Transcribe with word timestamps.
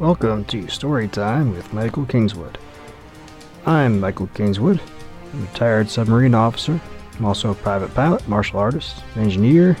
Welcome 0.00 0.46
to 0.46 0.62
Storytime 0.62 1.54
with 1.54 1.74
Michael 1.74 2.06
Kingswood. 2.06 2.56
I'm 3.66 4.00
Michael 4.00 4.28
Kingswood, 4.28 4.80
a 4.80 5.36
retired 5.36 5.90
submarine 5.90 6.34
officer. 6.34 6.80
I'm 7.18 7.26
also 7.26 7.50
a 7.50 7.54
private 7.54 7.92
pilot, 7.92 8.26
martial 8.26 8.58
artist, 8.58 9.04
engineer, 9.16 9.76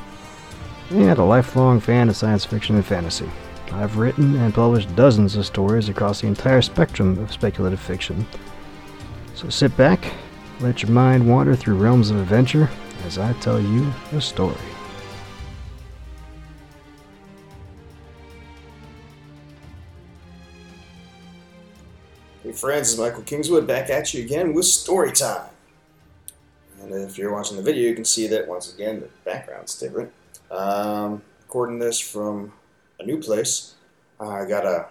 and 0.90 1.18
a 1.18 1.24
lifelong 1.24 1.80
fan 1.80 2.10
of 2.10 2.16
science 2.16 2.44
fiction 2.44 2.76
and 2.76 2.84
fantasy. 2.84 3.30
I've 3.72 3.96
written 3.96 4.36
and 4.36 4.52
published 4.52 4.94
dozens 4.94 5.36
of 5.36 5.46
stories 5.46 5.88
across 5.88 6.20
the 6.20 6.26
entire 6.26 6.60
spectrum 6.60 7.18
of 7.18 7.32
speculative 7.32 7.80
fiction. 7.80 8.26
So 9.34 9.48
sit 9.48 9.74
back, 9.78 10.04
let 10.60 10.82
your 10.82 10.92
mind 10.92 11.26
wander 11.26 11.56
through 11.56 11.76
realms 11.76 12.10
of 12.10 12.18
adventure 12.18 12.68
as 13.06 13.16
I 13.16 13.32
tell 13.40 13.58
you 13.58 13.90
a 14.12 14.20
story. 14.20 14.58
Hey 22.50 22.56
friends, 22.56 22.90
it's 22.90 22.98
Michael 22.98 23.22
Kingswood 23.22 23.64
back 23.68 23.90
at 23.90 24.12
you 24.12 24.24
again 24.24 24.54
with 24.54 24.64
story 24.64 25.12
time. 25.12 25.50
And 26.82 26.92
if 26.92 27.16
you're 27.16 27.32
watching 27.32 27.56
the 27.56 27.62
video, 27.62 27.88
you 27.88 27.94
can 27.94 28.04
see 28.04 28.26
that 28.26 28.48
once 28.48 28.74
again 28.74 28.98
the 28.98 29.08
background's 29.24 29.78
different. 29.78 30.10
Um, 30.50 31.22
recording 31.42 31.78
this 31.78 32.00
from 32.00 32.52
a 32.98 33.04
new 33.04 33.18
place. 33.18 33.74
I 34.18 34.46
got 34.46 34.66
a 34.66 34.88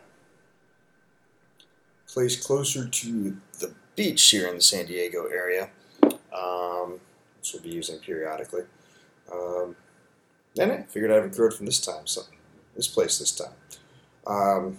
place 2.08 2.42
closer 2.42 2.88
to 2.88 3.38
the 3.60 3.74
beach 3.98 4.30
here 4.30 4.48
in 4.48 4.56
the 4.56 4.62
San 4.62 4.86
Diego 4.86 5.26
area, 5.26 5.70
um, 6.02 7.02
which 7.40 7.52
we'll 7.54 7.62
be 7.62 7.72
using 7.72 8.00
periodically. 8.00 8.64
Um, 9.30 9.76
I 10.58 10.84
figured 10.84 11.12
I'd 11.12 11.26
record 11.26 11.56
from 11.56 11.66
this 11.66 11.82
time, 11.86 12.08
so 12.08 12.22
this 12.78 12.88
place 12.88 13.20
this 13.20 13.36
time. 13.36 13.52
Um, 14.26 14.78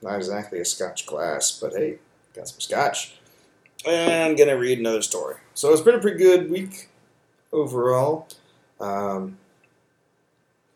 not 0.00 0.18
exactly 0.18 0.60
a 0.60 0.64
scotch 0.64 1.04
glass, 1.04 1.50
but 1.60 1.72
hey, 1.72 1.98
got 2.34 2.48
some 2.48 2.60
scotch. 2.60 3.14
And 3.86 4.30
I'm 4.30 4.36
gonna 4.36 4.56
read 4.56 4.78
another 4.78 5.02
story. 5.02 5.36
So 5.54 5.72
it's 5.72 5.82
been 5.82 5.96
a 5.96 6.00
pretty 6.00 6.18
good 6.18 6.50
week 6.50 6.88
overall. 7.52 8.28
Um, 8.80 9.38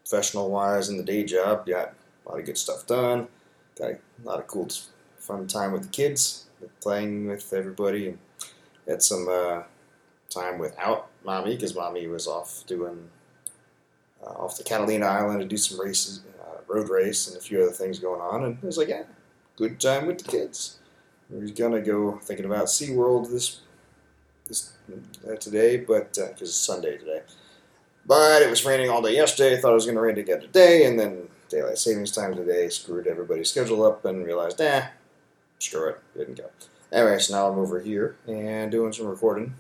professional 0.08 0.50
wise 0.50 0.88
in 0.88 0.96
the 0.96 1.02
day 1.02 1.24
job, 1.24 1.66
got 1.66 1.94
a 2.24 2.30
lot 2.30 2.38
of 2.38 2.46
good 2.46 2.58
stuff 2.58 2.86
done. 2.86 3.28
Got 3.78 3.90
a 3.90 3.98
lot 4.24 4.38
of 4.38 4.46
cool, 4.46 4.68
fun 5.18 5.46
time 5.46 5.72
with 5.72 5.82
the 5.82 5.88
kids, 5.88 6.46
playing 6.80 7.26
with 7.26 7.52
everybody, 7.52 8.08
and 8.08 8.18
had 8.86 9.02
some 9.02 9.28
uh, 9.28 9.62
time 10.30 10.58
without 10.58 11.08
mommy 11.24 11.54
because 11.54 11.74
mommy 11.74 12.06
was 12.06 12.26
off 12.26 12.64
doing 12.66 13.10
uh, 14.22 14.30
off 14.30 14.56
the 14.56 14.64
Catalina 14.64 15.06
Island 15.06 15.40
to 15.40 15.46
do 15.46 15.56
some 15.56 15.80
races, 15.80 16.22
uh, 16.40 16.58
road 16.68 16.88
race, 16.88 17.28
and 17.28 17.36
a 17.36 17.40
few 17.40 17.62
other 17.62 17.72
things 17.72 17.98
going 17.98 18.20
on. 18.20 18.44
And 18.44 18.58
it 18.62 18.64
was 18.64 18.78
like, 18.78 18.88
yeah, 18.88 19.02
good 19.56 19.80
time 19.80 20.06
with 20.06 20.18
the 20.18 20.30
kids. 20.30 20.78
We're 21.28 21.48
gonna 21.48 21.80
go 21.80 22.18
thinking 22.22 22.46
about 22.46 22.66
SeaWorld 22.66 23.30
this 23.30 23.60
this 24.46 24.72
uh, 25.28 25.34
today, 25.36 25.78
but 25.78 26.14
because 26.14 26.42
it's 26.42 26.54
Sunday 26.54 26.98
today. 26.98 27.22
But 28.06 28.42
it 28.42 28.50
was 28.50 28.64
raining 28.64 28.90
all 28.90 29.02
day 29.02 29.14
yesterday. 29.14 29.60
Thought 29.60 29.72
it 29.72 29.74
was 29.74 29.86
gonna 29.86 30.00
rain 30.00 30.18
again 30.18 30.40
today, 30.40 30.84
and 30.86 30.98
then 30.98 31.28
daylight 31.48 31.78
savings 31.78 32.12
time 32.12 32.34
today 32.34 32.68
screwed 32.68 33.08
everybody's 33.08 33.50
schedule 33.50 33.84
up, 33.84 34.04
and 34.04 34.24
realized, 34.24 34.60
nah, 34.60 34.82
screw 35.58 35.88
it, 35.88 36.00
didn't 36.16 36.38
go. 36.38 36.50
Anyway, 36.92 37.18
so 37.18 37.34
now 37.34 37.50
I'm 37.50 37.58
over 37.58 37.80
here 37.80 38.16
and 38.28 38.70
doing 38.70 38.92
some 38.92 39.06
recording 39.06 39.54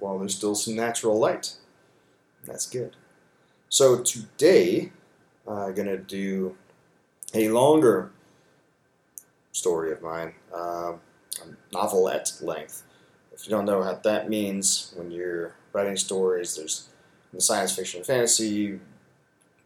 while 0.00 0.18
there's 0.18 0.36
still 0.36 0.56
some 0.56 0.74
natural 0.74 1.16
light. 1.18 1.54
That's 2.44 2.68
good. 2.68 2.96
So 3.68 4.02
today, 4.02 4.90
I'm 5.46 5.56
uh, 5.56 5.70
gonna 5.70 5.96
do 5.96 6.56
a 7.32 7.48
longer 7.50 8.10
story 9.54 9.92
of 9.92 10.02
mine, 10.02 10.34
um, 10.52 11.00
novelette 11.72 12.32
length. 12.42 12.82
If 13.32 13.46
you 13.46 13.50
don't 13.50 13.64
know 13.64 13.78
what 13.78 14.02
that 14.02 14.28
means, 14.28 14.92
when 14.96 15.10
you're 15.10 15.54
writing 15.72 15.96
stories, 15.96 16.56
there's 16.56 16.88
in 17.32 17.38
the 17.38 17.42
science 17.42 17.74
fiction 17.74 17.98
and 17.98 18.06
fantasy 18.06 18.78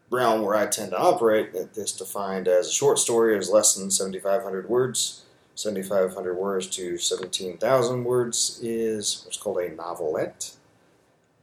realm 0.09 0.41
where 0.41 0.55
I 0.55 0.65
tend 0.67 0.91
to 0.91 0.97
operate, 0.97 1.49
it's 1.53 1.91
defined 1.91 2.47
as 2.47 2.67
a 2.67 2.71
short 2.71 2.97
story 2.97 3.37
is 3.37 3.49
less 3.49 3.75
than 3.75 3.91
7,500 3.91 4.69
words. 4.69 5.25
7,500 5.55 6.35
words 6.35 6.67
to 6.67 6.97
17,000 6.97 8.03
words 8.05 8.59
is 8.63 9.23
what's 9.25 9.37
called 9.37 9.57
a 9.57 9.69
novelette. 9.69 10.53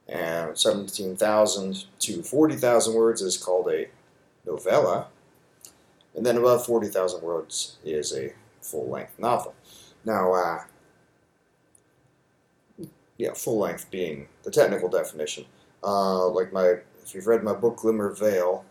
And 0.08 0.56
17,000 0.56 1.84
to 1.98 2.22
40,000 2.22 2.94
words 2.94 3.20
is 3.20 3.36
called 3.36 3.68
a 3.68 3.88
novella. 4.46 5.08
And 6.16 6.27
then 6.27 6.38
above 6.38 6.66
40,000 6.66 7.22
words 7.22 7.77
is 7.84 8.16
a 8.16 8.32
full 8.62 8.88
length 8.88 9.19
novel. 9.19 9.54
Now, 10.04 10.32
uh, 10.32 10.60
yeah, 13.19 13.34
full 13.34 13.59
length 13.59 13.91
being 13.91 14.28
the 14.43 14.50
technical 14.50 14.88
definition. 14.88 15.44
Uh, 15.84 16.26
like 16.28 16.50
my, 16.53 16.78
if 17.03 17.15
you've 17.15 17.26
read 17.26 17.44
my 17.44 17.53
book 17.53 17.76
Glimmer 17.76 18.09
Veil, 18.10 18.65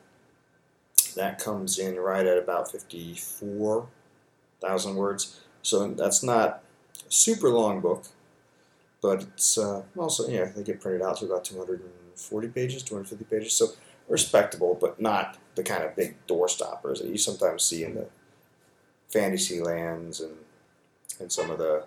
that 1.15 1.37
comes 1.39 1.79
in 1.79 1.97
right 1.97 2.25
at 2.25 2.37
about 2.37 2.71
54,000 2.71 4.95
words. 4.95 5.41
So 5.61 5.87
that's 5.87 6.23
not 6.23 6.63
a 7.07 7.11
super 7.11 7.49
long 7.49 7.79
book, 7.79 8.05
but 9.01 9.23
it's 9.23 9.57
uh, 9.57 9.83
also, 9.97 10.27
yeah, 10.27 10.45
they 10.45 10.63
get 10.63 10.81
printed 10.81 11.01
out 11.01 11.17
to 11.17 11.25
about 11.25 11.45
240 11.45 12.47
pages, 12.49 12.83
250 12.83 13.25
pages. 13.25 13.53
So 13.53 13.69
respectable, 14.07 14.77
but 14.79 15.01
not 15.01 15.37
the 15.55 15.63
kind 15.63 15.83
of 15.83 15.95
big 15.95 16.15
door 16.27 16.47
stoppers 16.47 16.99
that 16.99 17.09
you 17.09 17.17
sometimes 17.17 17.63
see 17.63 17.83
in 17.83 17.95
the 17.95 18.07
fantasy 19.09 19.61
lands 19.61 20.19
and 20.21 20.35
and 21.19 21.31
some 21.31 21.49
of 21.49 21.57
the 21.57 21.85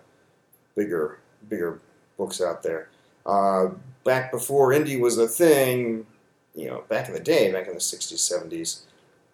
bigger 0.75 1.19
bigger 1.49 1.81
books 2.17 2.41
out 2.41 2.63
there. 2.63 2.89
Uh, 3.27 3.69
back 4.05 4.33
before 4.33 4.71
indie 4.71 4.99
was 4.99 5.19
a 5.19 5.29
thing, 5.29 6.07
you 6.55 6.67
know, 6.67 6.83
back 6.89 7.09
in 7.09 7.15
the 7.15 7.21
day, 7.21 7.53
back 7.53 7.67
in 7.67 7.75
the 7.75 7.79
60s, 7.79 8.15
70s, 8.15 8.81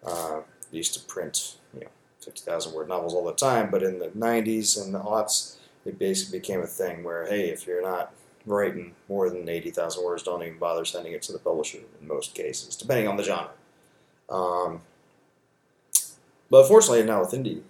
uh, 0.05 0.41
they 0.69 0.77
used 0.77 0.93
to 0.93 0.99
print, 1.01 1.55
you 1.73 1.81
know, 1.81 1.87
50,000 2.23 2.73
word 2.73 2.89
novels 2.89 3.13
all 3.13 3.25
the 3.25 3.33
time, 3.33 3.69
but 3.71 3.83
in 3.83 3.99
the 3.99 4.09
90s 4.09 4.81
and 4.81 4.93
the 4.93 4.99
aughts, 4.99 5.55
it 5.85 5.97
basically 5.97 6.39
became 6.39 6.59
a 6.59 6.67
thing 6.67 7.03
where, 7.03 7.25
hey, 7.27 7.49
if 7.49 7.65
you're 7.65 7.81
not 7.81 8.13
writing 8.45 8.93
more 9.07 9.29
than 9.29 9.47
80,000 9.47 10.03
words, 10.03 10.23
don't 10.23 10.43
even 10.43 10.59
bother 10.59 10.85
sending 10.85 11.13
it 11.13 11.21
to 11.23 11.31
the 11.31 11.39
publisher 11.39 11.79
in 12.01 12.07
most 12.07 12.35
cases, 12.35 12.75
depending 12.75 13.07
on 13.07 13.17
the 13.17 13.23
genre. 13.23 13.51
Um, 14.29 14.81
but 16.49 16.67
fortunately, 16.67 17.03
now 17.03 17.21
with 17.21 17.31
indie, 17.31 17.61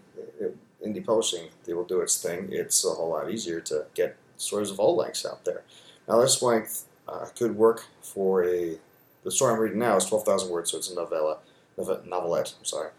indie 0.86 1.06
publishing, 1.06 1.50
they 1.66 1.74
will 1.74 1.86
do 1.86 2.02
its 2.02 2.22
thing. 2.22 2.50
It's 2.52 2.86
a 2.86 2.90
whole 2.90 3.10
lot 3.10 3.32
easier 3.32 3.60
to 3.62 3.86
get 3.94 4.18
stories 4.38 4.70
of 4.70 4.80
all 4.80 4.96
lengths 4.96 5.26
out 5.26 5.46
there. 5.46 5.64
Now, 6.08 6.22
this 6.22 6.42
length 6.42 6.86
uh, 7.08 7.28
could 7.38 7.56
work 7.56 7.86
for 8.02 8.44
a. 8.44 8.78
The 9.24 9.32
story 9.32 9.54
I'm 9.54 9.60
reading 9.60 9.80
now 9.80 9.98
is 9.98 10.06
12,000 10.06 10.52
words, 10.52 10.72
so 10.72 10.78
it's 10.78 10.92
a 10.92 10.96
novella, 10.96 11.40
novelette. 12.06 12.54
I'm 12.60 12.66
sorry, 12.66 12.92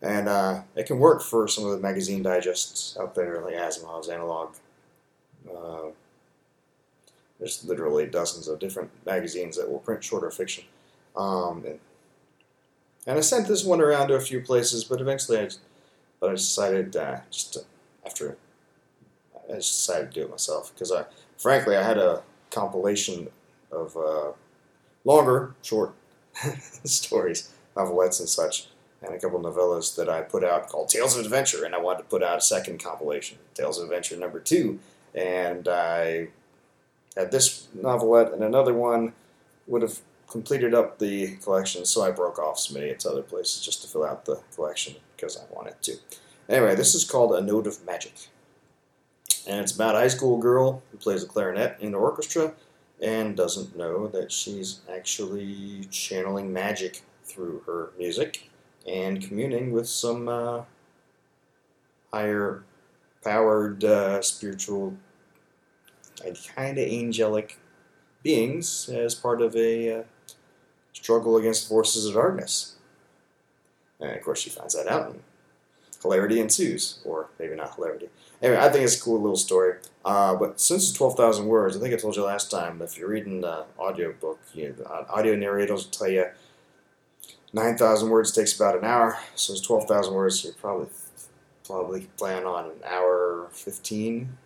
and 0.00 0.28
uh, 0.28 0.62
it 0.74 0.86
can 0.86 0.98
work 0.98 1.22
for 1.22 1.46
some 1.46 1.66
of 1.66 1.72
the 1.72 1.78
magazine 1.78 2.22
digests 2.22 2.96
out 2.98 3.14
there, 3.14 3.42
like 3.42 3.54
Asimov's 3.54 4.08
Analog. 4.08 4.54
Uh, 5.46 5.88
there's 7.38 7.64
literally 7.64 8.06
dozens 8.06 8.48
of 8.48 8.58
different 8.58 8.90
magazines 9.04 9.58
that 9.58 9.70
will 9.70 9.80
print 9.80 10.02
shorter 10.02 10.30
fiction. 10.30 10.64
Um, 11.16 11.64
and, 11.66 11.78
and 13.06 13.18
I 13.18 13.20
sent 13.20 13.48
this 13.48 13.64
one 13.64 13.80
around 13.80 14.08
to 14.08 14.14
a 14.14 14.20
few 14.20 14.40
places, 14.40 14.84
but 14.84 15.00
eventually 15.00 15.38
I 15.38 15.48
but 16.20 16.30
I 16.30 16.34
decided 16.34 16.96
uh, 16.96 17.18
just 17.30 17.52
to, 17.54 17.60
after 18.06 18.38
I 19.50 19.56
just 19.56 19.86
decided 19.86 20.12
to 20.12 20.20
do 20.20 20.26
it 20.26 20.30
myself 20.30 20.72
because 20.72 20.90
I, 20.90 21.04
frankly, 21.36 21.76
I 21.76 21.82
had 21.82 21.98
a 21.98 22.22
compilation 22.50 23.28
of 23.70 23.96
uh, 23.96 24.32
longer, 25.04 25.54
short 25.62 25.94
stories, 26.84 27.52
novelettes 27.76 28.20
and 28.20 28.28
such, 28.28 28.68
and 29.02 29.14
a 29.14 29.18
couple 29.18 29.44
of 29.44 29.54
novellas 29.54 29.96
that 29.96 30.08
I 30.08 30.22
put 30.22 30.44
out 30.44 30.68
called 30.68 30.88
Tales 30.88 31.16
of 31.16 31.24
Adventure, 31.24 31.64
and 31.64 31.74
I 31.74 31.78
wanted 31.78 32.04
to 32.04 32.08
put 32.08 32.22
out 32.22 32.38
a 32.38 32.40
second 32.40 32.82
compilation, 32.82 33.38
Tales 33.52 33.78
of 33.78 33.84
Adventure 33.84 34.16
number 34.16 34.40
two, 34.40 34.78
and 35.14 35.68
I 35.68 36.28
had 37.16 37.30
this 37.30 37.68
novelette 37.74 38.32
and 38.32 38.42
another 38.42 38.74
one 38.74 39.12
would 39.66 39.82
have 39.82 40.00
completed 40.28 40.74
up 40.74 40.98
the 40.98 41.36
collection, 41.36 41.84
so 41.84 42.02
I 42.02 42.10
broke 42.10 42.38
off 42.38 42.58
some 42.58 42.76
idiots 42.76 43.06
other 43.06 43.22
places 43.22 43.64
just 43.64 43.82
to 43.82 43.88
fill 43.88 44.04
out 44.04 44.24
the 44.24 44.40
collection 44.54 44.96
because 45.16 45.36
I 45.36 45.42
wanted 45.54 45.80
to. 45.82 45.96
Anyway, 46.48 46.74
this 46.74 46.94
is 46.94 47.04
called 47.04 47.32
A 47.34 47.40
Note 47.40 47.66
of 47.66 47.84
Magic. 47.84 48.14
And 49.46 49.60
it's 49.60 49.72
about 49.72 49.94
a 49.94 49.98
high 49.98 50.08
school 50.08 50.38
girl 50.38 50.82
who 50.90 50.98
plays 50.98 51.22
a 51.22 51.26
clarinet 51.26 51.76
in 51.80 51.88
an 51.88 51.94
orchestra 51.94 52.54
and 53.02 53.36
doesn't 53.36 53.76
know 53.76 54.08
that 54.08 54.32
she's 54.32 54.80
actually 54.92 55.86
channeling 55.90 56.52
magic 56.52 57.02
through 57.24 57.62
her 57.66 57.92
music 57.98 58.50
and 58.86 59.22
communing 59.22 59.72
with 59.72 59.88
some 59.88 60.28
uh, 60.28 60.62
higher 62.12 62.64
powered 63.22 63.84
uh, 63.84 64.20
spiritual 64.22 64.94
and 66.24 66.38
kind 66.54 66.78
of 66.78 66.88
angelic 66.88 67.58
beings 68.22 68.88
as 68.88 69.14
part 69.14 69.42
of 69.42 69.56
a 69.56 70.00
uh, 70.00 70.02
struggle 70.94 71.36
against 71.36 71.68
forces 71.68 72.06
of 72.06 72.14
darkness. 72.14 72.76
And 74.00 74.16
of 74.16 74.22
course, 74.22 74.40
she 74.40 74.50
finds 74.50 74.74
that 74.74 74.88
out 74.88 75.10
and 75.10 75.20
hilarity 76.02 76.40
ensues, 76.40 77.00
or 77.04 77.28
maybe 77.38 77.54
not 77.54 77.74
hilarity. 77.74 78.08
Anyway, 78.42 78.60
I 78.60 78.68
think 78.68 78.84
it's 78.84 78.96
a 78.96 79.00
cool 79.00 79.20
little 79.20 79.36
story. 79.36 79.78
Uh, 80.04 80.34
but 80.34 80.60
since 80.60 80.88
it's 80.88 80.98
12,000 80.98 81.46
words, 81.46 81.76
I 81.76 81.80
think 81.80 81.94
I 81.94 81.96
told 81.96 82.14
you 82.14 82.24
last 82.24 82.50
time, 82.50 82.82
if 82.82 82.98
you're 82.98 83.08
reading 83.08 83.40
the 83.40 83.64
audio 83.78 84.12
book, 84.12 84.38
you 84.52 84.74
know, 84.78 84.84
uh, 84.84 85.04
audio 85.08 85.34
narrators 85.34 85.84
will 85.84 85.90
tell 85.90 86.08
you 86.08 86.26
9,000 87.54 88.10
words 88.10 88.32
takes 88.32 88.54
about 88.54 88.76
an 88.76 88.84
hour. 88.84 89.18
So 89.34 89.52
it's 89.54 89.62
12,000 89.62 90.12
words, 90.12 90.44
you 90.44 90.52
probably 90.60 90.88
probably 91.64 92.02
plan 92.18 92.44
on 92.44 92.66
an 92.66 92.82
hour 92.86 93.48
15 93.52 94.36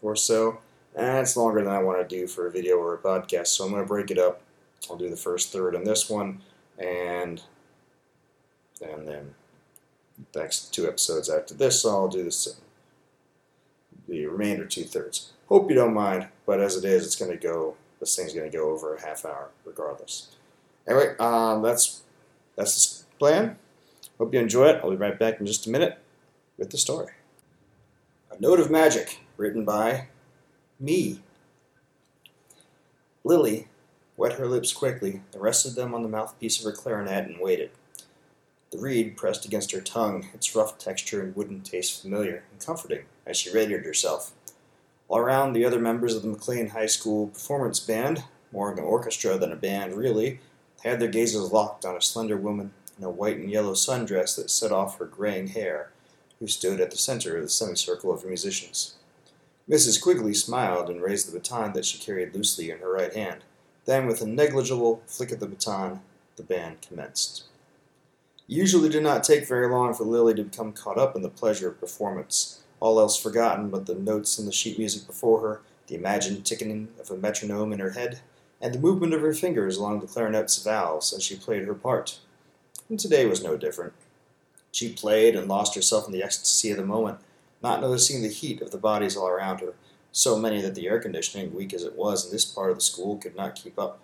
or 0.00 0.16
so. 0.16 0.58
And 0.96 1.18
it's 1.18 1.36
longer 1.36 1.62
than 1.62 1.72
I 1.72 1.82
want 1.82 2.08
to 2.08 2.16
do 2.16 2.26
for 2.26 2.46
a 2.46 2.50
video 2.50 2.76
or 2.76 2.94
a 2.94 2.98
podcast, 2.98 3.48
so 3.48 3.64
I'm 3.64 3.70
going 3.72 3.82
to 3.82 3.88
break 3.88 4.10
it 4.10 4.18
up. 4.18 4.40
I'll 4.88 4.96
do 4.96 5.10
the 5.10 5.16
first 5.16 5.52
third 5.52 5.74
on 5.74 5.84
this 5.84 6.08
one, 6.08 6.40
and 6.78 7.42
and 8.80 9.06
then 9.06 9.34
the 10.32 10.40
next 10.40 10.74
two 10.74 10.86
episodes 10.86 11.28
after 11.28 11.54
this, 11.54 11.84
I'll 11.84 12.08
do 12.08 12.24
this, 12.24 12.60
the 14.08 14.26
remainder 14.26 14.66
two 14.66 14.84
thirds. 14.84 15.32
Hope 15.48 15.70
you 15.70 15.76
don't 15.76 15.94
mind, 15.94 16.28
but 16.46 16.60
as 16.60 16.76
it 16.76 16.84
is, 16.84 17.04
it's 17.04 17.16
going 17.16 17.30
to 17.30 17.36
go. 17.36 17.76
This 18.00 18.16
thing's 18.16 18.34
going 18.34 18.50
to 18.50 18.56
go 18.56 18.70
over 18.70 18.94
a 18.94 19.00
half 19.00 19.24
hour, 19.24 19.50
regardless. 19.64 20.34
Anyway, 20.86 21.14
um, 21.18 21.62
that's 21.62 22.02
that's 22.56 23.00
the 23.00 23.16
plan. 23.18 23.56
Hope 24.18 24.32
you 24.32 24.40
enjoy 24.40 24.68
it. 24.68 24.80
I'll 24.82 24.90
be 24.90 24.96
right 24.96 25.18
back 25.18 25.40
in 25.40 25.46
just 25.46 25.66
a 25.66 25.70
minute 25.70 25.98
with 26.58 26.70
the 26.70 26.78
story. 26.78 27.12
A 28.30 28.40
Note 28.40 28.60
of 28.60 28.70
Magic, 28.70 29.20
written 29.36 29.64
by 29.64 30.08
me. 30.78 31.20
Lily 33.24 33.68
wet 34.16 34.34
her 34.34 34.46
lips 34.46 34.72
quickly, 34.72 35.22
and 35.32 35.42
rested 35.42 35.74
them 35.74 35.94
on 35.94 36.02
the 36.02 36.08
mouthpiece 36.08 36.58
of 36.58 36.64
her 36.64 36.76
clarinet 36.76 37.26
and 37.26 37.40
waited. 37.40 37.70
The 38.70 38.78
reed 38.78 39.16
pressed 39.16 39.44
against 39.44 39.72
her 39.72 39.80
tongue, 39.80 40.28
its 40.34 40.54
rough 40.54 40.78
texture 40.78 41.22
and 41.22 41.36
wooden 41.36 41.60
taste 41.60 42.02
familiar 42.02 42.44
and 42.50 42.64
comforting 42.64 43.04
as 43.24 43.36
she 43.36 43.52
readied 43.52 43.84
herself. 43.84 44.32
All 45.08 45.18
around, 45.18 45.52
the 45.52 45.64
other 45.64 45.78
members 45.78 46.14
of 46.14 46.22
the 46.22 46.28
McLean 46.28 46.70
High 46.70 46.86
School 46.86 47.28
Performance 47.28 47.78
Band, 47.78 48.24
more 48.50 48.72
an 48.72 48.78
orchestra 48.78 49.36
than 49.38 49.52
a 49.52 49.56
band 49.56 49.94
really, 49.94 50.40
had 50.82 50.98
their 50.98 51.08
gazes 51.08 51.52
locked 51.52 51.84
on 51.84 51.96
a 51.96 52.00
slender 52.00 52.36
woman 52.36 52.72
in 52.98 53.04
a 53.04 53.10
white 53.10 53.36
and 53.36 53.50
yellow 53.50 53.74
sundress 53.74 54.36
that 54.36 54.50
set 54.50 54.72
off 54.72 54.98
her 54.98 55.06
graying 55.06 55.48
hair, 55.48 55.90
who 56.40 56.46
stood 56.46 56.80
at 56.80 56.90
the 56.90 56.96
center 56.96 57.36
of 57.36 57.42
the 57.42 57.48
semicircle 57.48 58.12
of 58.12 58.24
musicians. 58.24 58.94
Mrs. 59.68 60.00
Quigley 60.02 60.34
smiled 60.34 60.90
and 60.90 61.00
raised 61.00 61.28
the 61.28 61.38
baton 61.38 61.72
that 61.72 61.86
she 61.86 61.98
carried 61.98 62.34
loosely 62.34 62.70
in 62.70 62.78
her 62.78 62.92
right 62.92 63.14
hand. 63.14 63.44
Then, 63.84 64.06
with 64.06 64.22
a 64.22 64.26
negligible 64.26 65.02
flick 65.06 65.30
of 65.30 65.40
the 65.40 65.46
baton, 65.46 66.00
the 66.36 66.42
band 66.42 66.80
commenced. 66.80 67.44
It 68.48 68.54
usually 68.54 68.88
did 68.88 69.02
not 69.02 69.24
take 69.24 69.46
very 69.46 69.68
long 69.68 69.94
for 69.94 70.04
Lily 70.04 70.34
to 70.34 70.44
become 70.44 70.72
caught 70.72 70.98
up 70.98 71.16
in 71.16 71.22
the 71.22 71.28
pleasure 71.28 71.68
of 71.68 71.80
performance, 71.80 72.62
all 72.80 72.98
else 72.98 73.20
forgotten 73.20 73.70
but 73.70 73.86
the 73.86 73.94
notes 73.94 74.38
in 74.38 74.46
the 74.46 74.52
sheet 74.52 74.78
music 74.78 75.06
before 75.06 75.40
her, 75.40 75.60
the 75.86 75.94
imagined 75.94 76.44
ticking 76.44 76.88
of 76.98 77.10
a 77.10 77.16
metronome 77.16 77.72
in 77.72 77.78
her 77.78 77.90
head, 77.90 78.20
and 78.60 78.74
the 78.74 78.78
movement 78.78 79.12
of 79.12 79.20
her 79.20 79.34
fingers 79.34 79.76
along 79.76 80.00
the 80.00 80.06
clarinet's 80.06 80.62
valves 80.62 81.12
as 81.12 81.22
she 81.22 81.36
played 81.36 81.64
her 81.64 81.74
part. 81.74 82.18
And 82.88 82.98
today 82.98 83.26
was 83.26 83.42
no 83.42 83.56
different. 83.56 83.92
She 84.72 84.92
played 84.92 85.36
and 85.36 85.46
lost 85.46 85.74
herself 85.74 86.06
in 86.06 86.12
the 86.12 86.22
ecstasy 86.22 86.70
of 86.70 86.78
the 86.78 86.84
moment, 86.84 87.18
not 87.62 87.80
noticing 87.80 88.22
the 88.22 88.28
heat 88.28 88.60
of 88.60 88.70
the 88.70 88.78
bodies 88.78 89.16
all 89.16 89.28
around 89.28 89.60
her, 89.60 89.74
so 90.14 90.38
many 90.38 90.62
that 90.62 90.76
the 90.76 90.86
air 90.86 91.00
conditioning, 91.00 91.52
weak 91.52 91.74
as 91.74 91.82
it 91.82 91.96
was 91.96 92.24
in 92.24 92.30
this 92.30 92.44
part 92.44 92.70
of 92.70 92.76
the 92.76 92.82
school, 92.82 93.16
could 93.16 93.34
not 93.34 93.56
keep 93.56 93.76
up, 93.76 93.98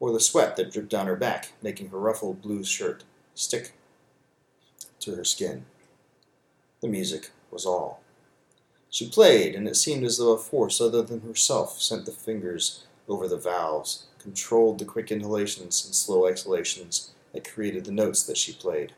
or 0.00 0.10
the 0.10 0.18
sweat 0.18 0.56
that 0.56 0.72
dripped 0.72 0.88
down 0.88 1.06
her 1.06 1.16
back, 1.16 1.52
making 1.60 1.90
her 1.90 1.98
ruffled 1.98 2.40
blue 2.40 2.64
shirt 2.64 3.04
stick 3.34 3.74
to 5.00 5.14
her 5.14 5.24
skin. 5.24 5.66
The 6.80 6.88
music 6.88 7.30
was 7.50 7.66
all. 7.66 8.00
She 8.88 9.10
played, 9.10 9.54
and 9.54 9.68
it 9.68 9.76
seemed 9.76 10.02
as 10.02 10.16
though 10.16 10.32
a 10.32 10.38
force 10.38 10.80
other 10.80 11.02
than 11.02 11.20
herself 11.20 11.78
sent 11.78 12.06
the 12.06 12.12
fingers 12.12 12.86
over 13.06 13.28
the 13.28 13.36
valves, 13.36 14.06
controlled 14.18 14.78
the 14.78 14.86
quick 14.86 15.12
inhalations 15.12 15.84
and 15.84 15.94
slow 15.94 16.26
exhalations 16.26 17.10
that 17.34 17.48
created 17.48 17.84
the 17.84 17.92
notes 17.92 18.22
that 18.22 18.38
she 18.38 18.54
played. 18.54 18.94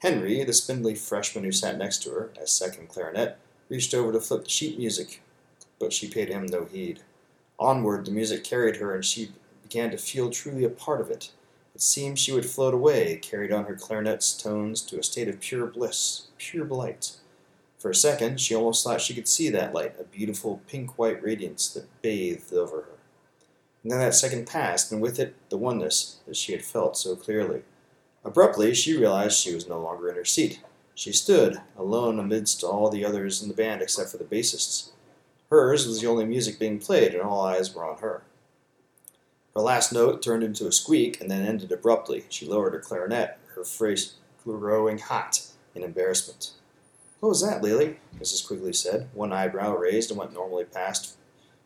Henry, 0.00 0.44
the 0.44 0.52
spindly 0.52 0.94
freshman 0.94 1.44
who 1.44 1.52
sat 1.52 1.78
next 1.78 2.02
to 2.02 2.10
her, 2.10 2.30
as 2.38 2.52
second 2.52 2.90
clarinet, 2.90 3.38
reached 3.70 3.94
over 3.94 4.12
to 4.12 4.20
flip 4.20 4.44
the 4.44 4.50
sheet 4.50 4.78
music, 4.78 5.22
but 5.84 5.92
she 5.92 6.08
paid 6.08 6.30
him 6.30 6.46
no 6.46 6.64
heed. 6.64 7.00
Onward 7.58 8.06
the 8.06 8.10
music 8.10 8.42
carried 8.42 8.76
her, 8.76 8.94
and 8.94 9.04
she 9.04 9.32
began 9.62 9.90
to 9.90 9.98
feel 9.98 10.30
truly 10.30 10.64
a 10.64 10.70
part 10.70 10.98
of 10.98 11.10
it. 11.10 11.30
It 11.74 11.82
seemed 11.82 12.18
she 12.18 12.32
would 12.32 12.46
float 12.46 12.72
away, 12.72 13.16
carried 13.16 13.52
on 13.52 13.66
her 13.66 13.74
clarinet's 13.74 14.32
tones 14.32 14.80
to 14.80 14.98
a 14.98 15.02
state 15.02 15.28
of 15.28 15.40
pure 15.40 15.66
bliss, 15.66 16.28
pure 16.38 16.64
delight. 16.64 17.16
For 17.78 17.90
a 17.90 17.94
second, 17.94 18.40
she 18.40 18.54
almost 18.54 18.82
thought 18.82 19.02
she 19.02 19.12
could 19.12 19.28
see 19.28 19.50
that 19.50 19.74
light, 19.74 19.94
a 20.00 20.04
beautiful 20.04 20.62
pink 20.68 20.98
white 20.98 21.22
radiance 21.22 21.68
that 21.74 22.00
bathed 22.00 22.54
over 22.54 22.76
her. 22.76 22.98
And 23.82 23.92
then 23.92 23.98
that 23.98 24.14
second 24.14 24.46
passed, 24.46 24.90
and 24.90 25.02
with 25.02 25.18
it 25.18 25.34
the 25.50 25.58
oneness 25.58 26.20
that 26.26 26.36
she 26.36 26.52
had 26.52 26.64
felt 26.64 26.96
so 26.96 27.14
clearly. 27.14 27.60
Abruptly, 28.24 28.72
she 28.72 28.96
realized 28.96 29.36
she 29.36 29.54
was 29.54 29.68
no 29.68 29.78
longer 29.78 30.08
in 30.08 30.16
her 30.16 30.24
seat. 30.24 30.60
She 30.94 31.12
stood, 31.12 31.60
alone 31.76 32.18
amidst 32.18 32.64
all 32.64 32.88
the 32.88 33.04
others 33.04 33.42
in 33.42 33.48
the 33.48 33.54
band 33.54 33.82
except 33.82 34.08
for 34.08 34.16
the 34.16 34.24
bassists. 34.24 34.92
Hers 35.54 35.86
was 35.86 36.00
the 36.00 36.08
only 36.08 36.24
music 36.24 36.58
being 36.58 36.80
played, 36.80 37.14
and 37.14 37.22
all 37.22 37.40
eyes 37.40 37.72
were 37.72 37.84
on 37.84 37.98
her. 37.98 38.22
Her 39.54 39.60
last 39.60 39.92
note 39.92 40.20
turned 40.20 40.42
into 40.42 40.66
a 40.66 40.72
squeak 40.72 41.20
and 41.20 41.30
then 41.30 41.46
ended 41.46 41.70
abruptly. 41.70 42.24
She 42.28 42.44
lowered 42.44 42.72
her 42.72 42.80
clarinet, 42.80 43.38
her 43.54 43.62
face 43.62 44.14
growing 44.42 44.98
hot 44.98 45.46
in 45.72 45.84
embarrassment. 45.84 46.50
What 47.20 47.28
was 47.28 47.42
that, 47.42 47.62
Lily? 47.62 48.00
Mrs. 48.20 48.44
Quigley 48.44 48.72
said, 48.72 49.08
one 49.14 49.32
eyebrow 49.32 49.76
raised 49.76 50.10
and 50.10 50.18
what 50.18 50.32
normally 50.32 50.64
passed 50.64 51.16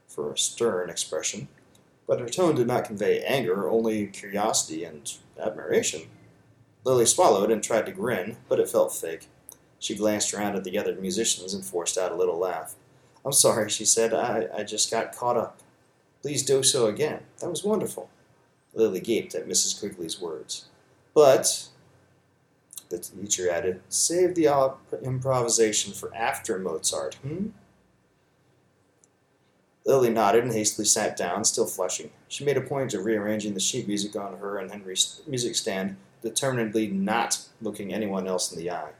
for 0.06 0.32
a 0.32 0.38
stern 0.38 0.90
expression. 0.90 1.49
But 2.07 2.21
her 2.21 2.28
tone 2.28 2.57
did 2.57 2.66
not 2.66 2.85
convey 2.85 3.23
anger, 3.23 3.71
only 3.71 4.07
curiosity 4.09 4.85
and 4.85 5.11
admiration. 5.40 6.02
Lily 6.85 7.07
swallowed 7.07 7.50
and 7.50 7.62
tried 7.62 7.87
to 7.87 7.92
grin, 7.92 8.37
but 8.50 8.61
it 8.61 8.68
felt 8.68 8.95
fake. 8.95 9.28
She 9.78 9.97
glanced 9.97 10.35
around 10.35 10.57
at 10.57 10.64
the 10.64 10.76
other 10.76 10.95
musicians 10.95 11.54
and 11.54 11.64
forced 11.64 11.97
out 11.97 12.12
a 12.12 12.16
little 12.16 12.38
laugh. 12.38 12.75
I'm 13.28 13.32
sorry, 13.32 13.68
she 13.68 13.85
said. 13.85 14.14
I, 14.14 14.47
I 14.56 14.62
just 14.62 14.90
got 14.90 15.14
caught 15.14 15.37
up. 15.37 15.58
Please 16.23 16.42
do 16.42 16.62
so 16.62 16.87
again. 16.87 17.20
That 17.40 17.50
was 17.50 17.62
wonderful. 17.62 18.08
Lily 18.73 19.00
gaped 19.00 19.35
at 19.35 19.47
Mrs. 19.47 19.78
Quigley's 19.78 20.18
words. 20.18 20.64
But, 21.12 21.68
the 22.88 22.99
teacher 22.99 23.50
added, 23.50 23.82
save 23.90 24.35
the 24.35 24.49
op- 24.49 24.80
improvisation 25.02 25.92
for 25.92 26.11
after 26.16 26.58
Mozart, 26.58 27.16
hmm? 27.16 27.49
Lily 29.85 30.08
nodded 30.08 30.44
and 30.44 30.54
hastily 30.54 30.87
sat 30.87 31.14
down, 31.14 31.44
still 31.44 31.66
flushing. 31.66 32.08
She 32.28 32.47
made 32.47 32.56
a 32.56 32.62
point 32.62 32.94
of 32.94 33.04
rearranging 33.04 33.52
the 33.52 33.61
sheet 33.61 33.87
music 33.87 34.16
on 34.16 34.38
her 34.38 34.56
and 34.56 34.70
Henry's 34.70 35.20
music 35.26 35.54
stand, 35.54 35.97
determinedly 36.23 36.87
not 36.87 37.40
looking 37.61 37.92
anyone 37.92 38.26
else 38.26 38.50
in 38.50 38.58
the 38.58 38.70
eye. 38.70 38.92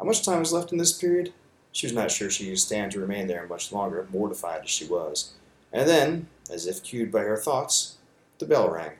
How 0.00 0.04
much 0.04 0.24
time 0.24 0.40
was 0.40 0.52
left 0.52 0.72
in 0.72 0.78
this 0.78 0.92
period? 0.92 1.32
She 1.72 1.86
was 1.86 1.94
not 1.94 2.10
sure 2.10 2.30
she 2.30 2.48
could 2.48 2.58
stand 2.58 2.92
to 2.92 3.00
remain 3.00 3.26
there 3.26 3.46
much 3.46 3.72
longer, 3.72 4.06
mortified 4.12 4.62
as 4.64 4.70
she 4.70 4.86
was. 4.86 5.32
And 5.72 5.88
then, 5.88 6.28
as 6.50 6.66
if 6.66 6.84
cued 6.84 7.10
by 7.10 7.20
her 7.20 7.36
thoughts, 7.36 7.96
the 8.38 8.46
bell 8.46 8.70
rang. 8.70 8.92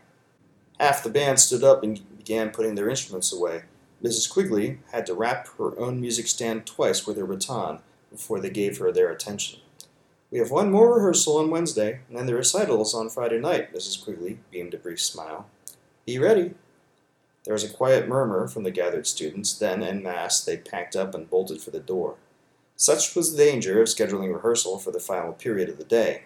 Half 0.80 1.04
the 1.04 1.10
band 1.10 1.38
stood 1.38 1.62
up 1.62 1.82
and 1.82 2.00
began 2.16 2.50
putting 2.50 2.74
their 2.74 2.88
instruments 2.88 3.32
away. 3.32 3.62
Mrs. 4.02 4.32
Quigley 4.32 4.78
had 4.90 5.06
to 5.06 5.14
rap 5.14 5.48
her 5.58 5.78
own 5.78 6.00
music 6.00 6.26
stand 6.26 6.66
twice 6.66 7.06
with 7.06 7.16
her 7.18 7.26
baton 7.26 7.80
before 8.10 8.40
they 8.40 8.50
gave 8.50 8.78
her 8.78 8.90
their 8.90 9.10
attention. 9.10 9.60
We 10.30 10.38
have 10.38 10.50
one 10.50 10.70
more 10.70 10.94
rehearsal 10.94 11.36
on 11.36 11.50
Wednesday, 11.50 12.00
and 12.08 12.16
then 12.16 12.26
the 12.26 12.34
recitals 12.34 12.94
on 12.94 13.10
Friday 13.10 13.38
night, 13.38 13.72
Mrs. 13.74 14.02
Quigley 14.02 14.38
beamed 14.50 14.72
a 14.72 14.78
brief 14.78 15.00
smile. 15.00 15.46
Be 16.06 16.18
ready. 16.18 16.54
There 17.44 17.52
was 17.52 17.64
a 17.64 17.72
quiet 17.72 18.08
murmur 18.08 18.48
from 18.48 18.64
the 18.64 18.70
gathered 18.70 19.06
students, 19.06 19.52
then, 19.52 19.82
en 19.82 20.02
masse, 20.02 20.42
they 20.42 20.56
packed 20.56 20.96
up 20.96 21.14
and 21.14 21.28
bolted 21.28 21.60
for 21.60 21.70
the 21.70 21.80
door. 21.80 22.16
Such 22.76 23.14
was 23.14 23.32
the 23.32 23.44
danger 23.44 23.80
of 23.80 23.88
scheduling 23.88 24.32
rehearsal 24.32 24.78
for 24.78 24.90
the 24.90 25.00
final 25.00 25.32
period 25.32 25.68
of 25.68 25.78
the 25.78 25.84
day. 25.84 26.22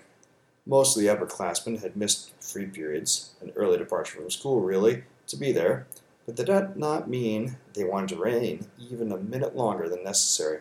Most 0.64 0.96
of 0.96 1.02
the 1.02 1.08
upperclassmen 1.08 1.82
had 1.82 1.96
missed 1.96 2.32
free 2.40 2.66
periods, 2.66 3.34
an 3.40 3.52
early 3.54 3.78
departure 3.78 4.18
from 4.18 4.30
school, 4.30 4.60
really, 4.60 5.04
to 5.28 5.36
be 5.36 5.52
there, 5.52 5.86
but 6.24 6.36
that 6.36 6.46
did 6.46 6.76
not 6.76 7.08
mean 7.08 7.56
they 7.74 7.84
wanted 7.84 8.08
to 8.10 8.16
remain 8.16 8.66
even 8.78 9.12
a 9.12 9.16
minute 9.16 9.56
longer 9.56 9.88
than 9.88 10.02
necessary. 10.02 10.60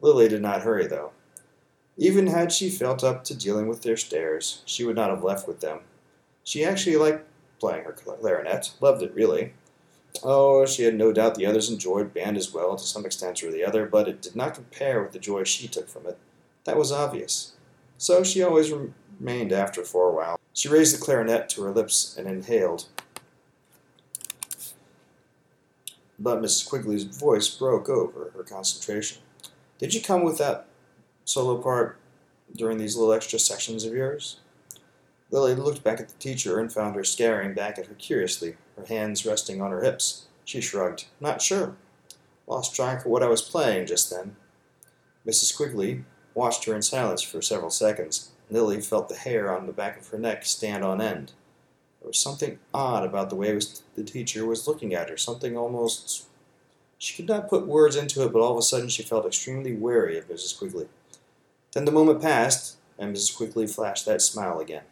Lily 0.00 0.28
did 0.28 0.42
not 0.42 0.62
hurry, 0.62 0.86
though. 0.86 1.12
Even 1.96 2.28
had 2.28 2.52
she 2.52 2.70
felt 2.70 3.02
up 3.02 3.24
to 3.24 3.36
dealing 3.36 3.66
with 3.66 3.82
their 3.82 3.96
stares, 3.96 4.62
she 4.64 4.84
would 4.84 4.94
not 4.94 5.10
have 5.10 5.24
left 5.24 5.48
with 5.48 5.60
them. 5.60 5.80
She 6.44 6.64
actually 6.64 6.96
liked 6.96 7.26
playing 7.58 7.84
her 7.84 7.92
clarinet, 7.92 8.72
loved 8.80 9.02
it 9.02 9.12
really. 9.14 9.52
Oh, 10.22 10.66
she 10.66 10.82
had 10.82 10.94
no 10.94 11.12
doubt 11.12 11.36
the 11.36 11.46
others 11.46 11.70
enjoyed 11.70 12.12
band 12.12 12.36
as 12.36 12.52
well, 12.52 12.76
to 12.76 12.84
some 12.84 13.06
extent 13.06 13.42
or 13.42 13.52
the 13.52 13.64
other, 13.64 13.86
but 13.86 14.08
it 14.08 14.20
did 14.20 14.34
not 14.34 14.54
compare 14.54 15.02
with 15.02 15.12
the 15.12 15.18
joy 15.18 15.44
she 15.44 15.68
took 15.68 15.88
from 15.88 16.06
it. 16.06 16.18
That 16.64 16.76
was 16.76 16.90
obvious. 16.90 17.52
So 17.98 18.24
she 18.24 18.42
always 18.42 18.72
remained 18.72 19.52
after 19.52 19.84
for 19.84 20.08
a 20.08 20.12
while. 20.12 20.40
She 20.52 20.68
raised 20.68 20.96
the 20.96 21.04
clarinet 21.04 21.48
to 21.50 21.62
her 21.62 21.70
lips 21.70 22.16
and 22.16 22.26
inhaled. 22.26 22.86
But 26.18 26.42
Mrs. 26.42 26.68
Quigley's 26.68 27.04
voice 27.04 27.48
broke 27.48 27.88
over 27.88 28.32
her 28.34 28.42
concentration. 28.42 29.18
Did 29.78 29.94
you 29.94 30.02
come 30.02 30.24
with 30.24 30.38
that 30.38 30.66
solo 31.24 31.62
part 31.62 31.96
during 32.56 32.78
these 32.78 32.96
little 32.96 33.12
extra 33.12 33.38
sections 33.38 33.84
of 33.84 33.94
yours? 33.94 34.40
Lily 35.30 35.54
looked 35.54 35.84
back 35.84 36.00
at 36.00 36.08
the 36.08 36.18
teacher 36.18 36.58
and 36.58 36.72
found 36.72 36.96
her 36.96 37.04
staring 37.04 37.54
back 37.54 37.78
at 37.78 37.86
her 37.86 37.94
curiously, 37.94 38.56
her 38.78 38.86
hands 38.86 39.26
resting 39.26 39.60
on 39.60 39.70
her 39.70 39.82
hips. 39.82 40.26
She 40.44 40.60
shrugged. 40.60 41.06
Not 41.20 41.42
sure. 41.42 41.76
Lost 42.46 42.74
track 42.74 43.04
of 43.04 43.10
what 43.10 43.22
I 43.22 43.28
was 43.28 43.42
playing 43.42 43.86
just 43.86 44.10
then. 44.10 44.36
Mrs. 45.26 45.54
Quigley 45.54 46.04
watched 46.34 46.64
her 46.64 46.74
in 46.74 46.82
silence 46.82 47.20
for 47.20 47.42
several 47.42 47.70
seconds. 47.70 48.30
Lily 48.50 48.80
felt 48.80 49.08
the 49.08 49.16
hair 49.16 49.54
on 49.54 49.66
the 49.66 49.72
back 49.72 50.00
of 50.00 50.08
her 50.08 50.18
neck 50.18 50.46
stand 50.46 50.82
on 50.84 51.00
end. 51.00 51.32
There 52.00 52.08
was 52.08 52.18
something 52.18 52.58
odd 52.72 53.04
about 53.04 53.28
the 53.28 53.36
way 53.36 53.54
was, 53.54 53.82
the 53.94 54.04
teacher 54.04 54.46
was 54.46 54.66
looking 54.66 54.94
at 54.94 55.10
her, 55.10 55.16
something 55.16 55.56
almost. 55.56 56.26
She 56.96 57.14
could 57.14 57.28
not 57.28 57.50
put 57.50 57.66
words 57.66 57.96
into 57.96 58.24
it, 58.24 58.32
but 58.32 58.40
all 58.40 58.52
of 58.52 58.58
a 58.58 58.62
sudden 58.62 58.88
she 58.88 59.02
felt 59.02 59.26
extremely 59.26 59.74
wary 59.74 60.16
of 60.16 60.28
Mrs. 60.28 60.56
Quigley. 60.56 60.88
Then 61.72 61.84
the 61.84 61.92
moment 61.92 62.22
passed, 62.22 62.76
and 62.98 63.14
Mrs. 63.14 63.36
Quigley 63.36 63.66
flashed 63.66 64.06
that 64.06 64.22
smile 64.22 64.58
again. 64.58 64.84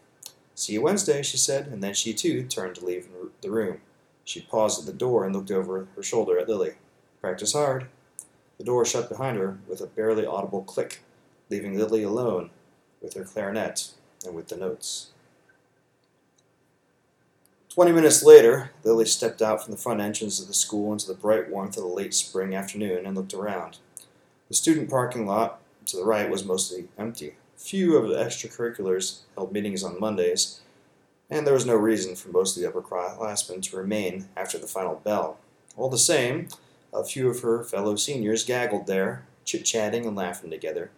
See 0.56 0.72
you 0.72 0.80
Wednesday, 0.80 1.22
she 1.22 1.36
said, 1.36 1.66
and 1.66 1.84
then 1.84 1.92
she 1.92 2.14
too 2.14 2.42
turned 2.42 2.76
to 2.76 2.84
leave 2.84 3.08
the 3.42 3.50
room. 3.50 3.82
She 4.25 4.40
paused 4.40 4.80
at 4.80 4.86
the 4.86 4.98
door 4.98 5.26
and 5.26 5.34
looked 5.34 5.50
over 5.50 5.86
her 5.94 6.02
shoulder 6.02 6.38
at 6.38 6.48
Lily. 6.48 6.76
Practice 7.20 7.52
hard. 7.52 7.88
The 8.56 8.64
door 8.64 8.86
shut 8.86 9.10
behind 9.10 9.36
her 9.36 9.58
with 9.68 9.82
a 9.82 9.86
barely 9.86 10.25
audible 10.25 10.62
click, 10.62 11.02
leaving 11.50 11.76
Lily 11.76 12.02
alone 12.02 12.48
with 13.02 13.12
her 13.14 13.25
clarinet 13.25 13.90
and 14.25 14.34
with 14.34 14.48
the 14.48 14.56
notes. 14.56 15.12
Twenty 17.68 17.92
minutes 17.92 18.22
later, 18.22 18.70
Lily 18.82 19.04
stepped 19.04 19.42
out 19.42 19.62
from 19.62 19.72
the 19.72 19.78
front 19.78 20.00
entrance 20.00 20.40
of 20.40 20.48
the 20.48 20.54
school 20.54 20.90
into 20.90 21.06
the 21.06 21.12
bright 21.12 21.50
warmth 21.50 21.76
of 21.76 21.82
the 21.82 21.88
late 21.88 22.14
spring 22.14 22.54
afternoon 22.54 23.04
and 23.04 23.14
looked 23.14 23.34
around. 23.34 23.76
The 24.48 24.54
student 24.54 24.88
parking 24.88 25.26
lot 25.26 25.60
to 25.84 25.98
the 25.98 26.04
right 26.06 26.30
was 26.30 26.46
mostly 26.46 26.88
empty. 26.96 27.34
Few 27.56 27.96
of 27.96 28.08
the 28.08 28.16
extracurriculars 28.16 29.20
held 29.34 29.52
meetings 29.52 29.82
on 29.82 29.98
Mondays, 29.98 30.60
and 31.30 31.46
there 31.46 31.54
was 31.54 31.66
no 31.66 31.75
reason 31.75 32.14
for 32.14 32.28
most 32.28 32.56
of 32.56 32.62
the 32.62 32.68
upperclassmen 32.70 33.62
to 33.62 33.76
remain 33.76 34.28
after 34.36 34.58
the 34.58 34.66
final 34.66 34.96
bell. 34.96 35.38
All 35.76 35.88
the 35.88 35.98
same, 35.98 36.48
a 36.92 37.02
few 37.02 37.28
of 37.28 37.40
her 37.40 37.64
fellow 37.64 37.96
seniors 37.96 38.44
gaggled 38.44 38.86
there, 38.86 39.26
chit 39.44 39.64
chatting 39.64 40.06
and 40.06 40.14
laughing 40.14 40.50
together. 40.50 40.90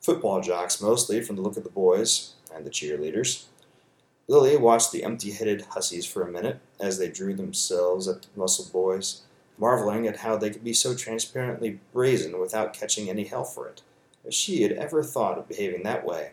Football 0.00 0.40
jocks 0.40 0.82
mostly, 0.82 1.22
from 1.22 1.36
the 1.36 1.42
look 1.42 1.56
of 1.56 1.64
the 1.64 1.70
boys 1.70 2.34
and 2.54 2.66
the 2.66 2.70
cheerleaders. 2.70 3.44
Lily 4.28 4.56
watched 4.56 4.92
the 4.92 5.04
empty 5.04 5.32
headed 5.32 5.62
hussies 5.70 6.06
for 6.06 6.22
a 6.22 6.30
minute 6.30 6.60
as 6.78 6.98
they 6.98 7.08
drew 7.08 7.34
themselves 7.34 8.06
at 8.08 8.22
the 8.22 8.28
muscled 8.36 8.72
boys, 8.72 9.22
marveling 9.58 10.06
at 10.06 10.18
how 10.18 10.36
they 10.36 10.50
could 10.50 10.64
be 10.64 10.72
so 10.72 10.94
transparently 10.94 11.80
brazen 11.92 12.40
without 12.40 12.72
catching 12.72 13.08
any 13.08 13.24
hell 13.24 13.44
for 13.44 13.68
it, 13.68 13.82
as 14.26 14.34
she 14.34 14.62
had 14.62 14.72
ever 14.72 15.02
thought 15.02 15.38
of 15.38 15.48
behaving 15.48 15.82
that 15.82 16.04
way. 16.04 16.30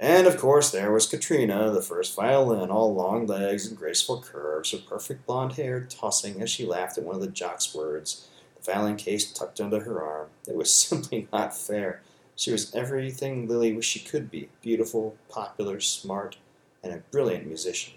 And 0.00 0.26
of 0.26 0.36
course, 0.36 0.70
there 0.70 0.92
was 0.92 1.06
Katrina, 1.06 1.70
the 1.70 1.82
first 1.82 2.14
violin, 2.14 2.70
all 2.70 2.94
long 2.94 3.26
legs 3.26 3.66
and 3.66 3.76
graceful 3.76 4.22
curves, 4.22 4.70
her 4.70 4.78
perfect 4.78 5.26
blonde 5.26 5.54
hair 5.54 5.86
tossing 5.88 6.40
as 6.40 6.50
she 6.50 6.64
laughed 6.64 6.98
at 6.98 7.04
one 7.04 7.16
of 7.16 7.20
the 7.20 7.26
jock's 7.26 7.74
words, 7.74 8.28
the 8.56 8.62
violin 8.62 8.96
case 8.96 9.32
tucked 9.32 9.60
under 9.60 9.80
her 9.80 10.00
arm. 10.00 10.28
It 10.46 10.54
was 10.54 10.72
simply 10.88 11.26
not 11.32 11.56
fair. 11.56 12.02
She 12.36 12.52
was 12.52 12.72
everything 12.72 13.48
Lily 13.48 13.72
wished 13.72 13.90
she 13.90 13.98
could 13.98 14.30
be 14.30 14.48
beautiful, 14.62 15.16
popular, 15.28 15.80
smart, 15.80 16.36
and 16.84 16.92
a 16.92 17.02
brilliant 17.10 17.48
musician. 17.48 17.94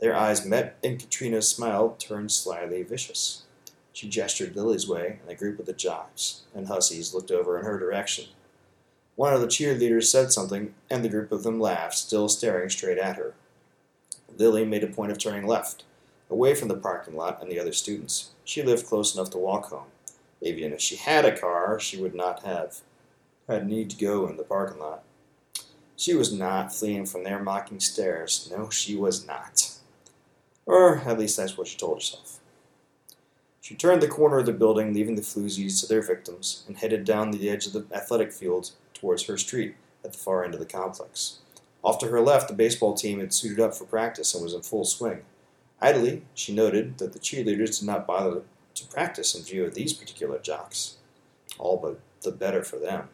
Their 0.00 0.16
eyes 0.16 0.44
met, 0.44 0.76
and 0.82 0.98
Katrina's 0.98 1.48
smile 1.48 1.94
turned 1.98 2.32
slyly 2.32 2.82
vicious. 2.82 3.44
She 3.98 4.08
gestured 4.08 4.54
Lily's 4.54 4.86
way, 4.86 5.18
and 5.20 5.28
a 5.28 5.34
group 5.34 5.58
of 5.58 5.66
the 5.66 5.72
jocks 5.72 6.42
and 6.54 6.68
hussies 6.68 7.12
looked 7.12 7.32
over 7.32 7.58
in 7.58 7.64
her 7.64 7.80
direction. 7.80 8.26
One 9.16 9.34
of 9.34 9.40
the 9.40 9.48
cheerleaders 9.48 10.04
said 10.04 10.30
something, 10.30 10.72
and 10.88 11.04
the 11.04 11.08
group 11.08 11.32
of 11.32 11.42
them 11.42 11.58
laughed, 11.58 11.98
still 11.98 12.28
staring 12.28 12.70
straight 12.70 12.98
at 12.98 13.16
her. 13.16 13.34
Lily 14.36 14.64
made 14.64 14.84
a 14.84 14.86
point 14.86 15.10
of 15.10 15.18
turning 15.18 15.48
left, 15.48 15.82
away 16.30 16.54
from 16.54 16.68
the 16.68 16.76
parking 16.76 17.16
lot 17.16 17.42
and 17.42 17.50
the 17.50 17.58
other 17.58 17.72
students. 17.72 18.30
She 18.44 18.62
lived 18.62 18.86
close 18.86 19.16
enough 19.16 19.30
to 19.30 19.38
walk 19.38 19.64
home. 19.64 19.88
Even 20.40 20.72
if 20.72 20.80
she 20.80 20.94
had 20.94 21.24
a 21.24 21.36
car, 21.36 21.80
she 21.80 22.00
would 22.00 22.14
not 22.14 22.44
have 22.44 22.82
had 23.48 23.66
need 23.66 23.90
to 23.90 23.96
go 23.96 24.28
in 24.28 24.36
the 24.36 24.44
parking 24.44 24.78
lot. 24.78 25.02
She 25.96 26.14
was 26.14 26.32
not 26.32 26.72
fleeing 26.72 27.06
from 27.06 27.24
their 27.24 27.42
mocking 27.42 27.80
stares. 27.80 28.48
No, 28.48 28.70
she 28.70 28.94
was 28.94 29.26
not. 29.26 29.76
Or 30.66 30.98
at 30.98 31.18
least 31.18 31.36
that's 31.36 31.58
what 31.58 31.66
she 31.66 31.76
told 31.76 31.96
herself. 31.96 32.37
She 33.68 33.74
turned 33.74 34.00
the 34.00 34.08
corner 34.08 34.38
of 34.38 34.46
the 34.46 34.52
building, 34.54 34.94
leaving 34.94 35.16
the 35.16 35.20
floozies 35.20 35.78
to 35.82 35.86
their 35.86 36.00
victims, 36.00 36.64
and 36.66 36.78
headed 36.78 37.04
down 37.04 37.32
the 37.32 37.50
edge 37.50 37.66
of 37.66 37.74
the 37.74 37.84
athletic 37.94 38.32
field 38.32 38.70
towards 38.94 39.24
her 39.24 39.36
street 39.36 39.76
at 40.02 40.14
the 40.14 40.18
far 40.18 40.42
end 40.42 40.54
of 40.54 40.60
the 40.60 40.64
complex. 40.64 41.40
Off 41.84 41.98
to 41.98 42.06
her 42.06 42.22
left, 42.22 42.48
the 42.48 42.54
baseball 42.54 42.94
team 42.94 43.20
had 43.20 43.34
suited 43.34 43.60
up 43.60 43.74
for 43.74 43.84
practice 43.84 44.32
and 44.32 44.42
was 44.42 44.54
in 44.54 44.62
full 44.62 44.86
swing. 44.86 45.20
Idly, 45.82 46.22
she 46.32 46.54
noted 46.54 46.96
that 46.96 47.12
the 47.12 47.18
cheerleaders 47.18 47.78
did 47.78 47.84
not 47.84 48.06
bother 48.06 48.40
to 48.74 48.86
practice 48.86 49.34
in 49.34 49.44
view 49.44 49.66
of 49.66 49.74
these 49.74 49.92
particular 49.92 50.38
jocks. 50.38 50.96
All 51.58 51.76
but 51.76 52.00
the 52.22 52.32
better 52.32 52.62
for 52.62 52.78
them. 52.78 53.10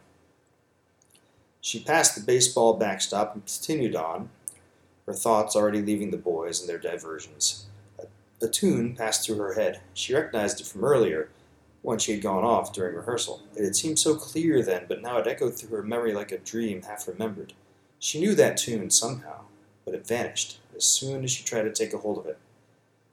She 1.61 1.81
passed 1.81 2.15
the 2.15 2.23
baseball 2.23 2.75
backstop 2.75 3.35
and 3.35 3.45
continued 3.45 3.97
on, 3.97 4.31
her 5.07 5.15
thoughts 5.15 5.57
already 5.57 5.83
leaving 5.83 6.13
the 6.13 6.17
boys 6.17 6.61
and 6.61 6.69
their 6.69 6.79
diversions. 6.79 7.67
A 8.45 8.49
tune 8.49 8.95
passed 8.95 9.25
through 9.25 9.39
her 9.39 9.55
head. 9.55 9.81
She 9.95 10.15
recognized 10.15 10.61
it 10.61 10.67
from 10.67 10.85
earlier, 10.85 11.31
when 11.81 11.99
she 11.99 12.13
had 12.13 12.23
gone 12.23 12.45
off 12.45 12.73
during 12.73 12.95
rehearsal. 12.95 13.43
It 13.57 13.65
had 13.65 13.75
seemed 13.75 13.99
so 13.99 14.17
clear 14.17 14.63
then, 14.63 14.85
but 14.89 15.03
now 15.03 15.19
it 15.19 15.27
echoed 15.27 15.55
through 15.55 15.77
her 15.77 15.83
memory 15.83 16.13
like 16.13 16.33
a 16.33 16.39
dream 16.39 16.83
half 16.83 17.09
remembered. 17.09 17.53
She 17.99 18.21
knew 18.21 18.35
that 18.35 18.57
tune 18.57 18.91
somehow, 18.91 19.43
but 19.85 19.95
it 19.95 20.07
vanished 20.07 20.59
as 20.77 20.85
soon 20.85 21.25
as 21.25 21.31
she 21.31 21.45
tried 21.45 21.63
to 21.63 21.73
take 21.73 21.93
a 21.93 21.99
hold 21.99 22.19
of 22.19 22.27
it. 22.27 22.39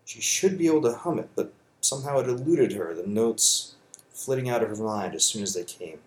She 0.05 0.21
should 0.21 0.57
be 0.57 0.67
able 0.67 0.81
to 0.83 0.93
hum 0.93 1.19
it, 1.19 1.29
but 1.35 1.53
somehow 1.79 2.19
it 2.19 2.27
eluded 2.27 2.73
her, 2.73 2.93
the 2.93 3.07
notes 3.07 3.75
flitting 4.13 4.49
out 4.49 4.63
of 4.63 4.69
her 4.69 4.83
mind 4.83 5.15
as 5.15 5.23
soon 5.23 5.43
as 5.43 5.53
they 5.53 5.63
came. 5.63 5.99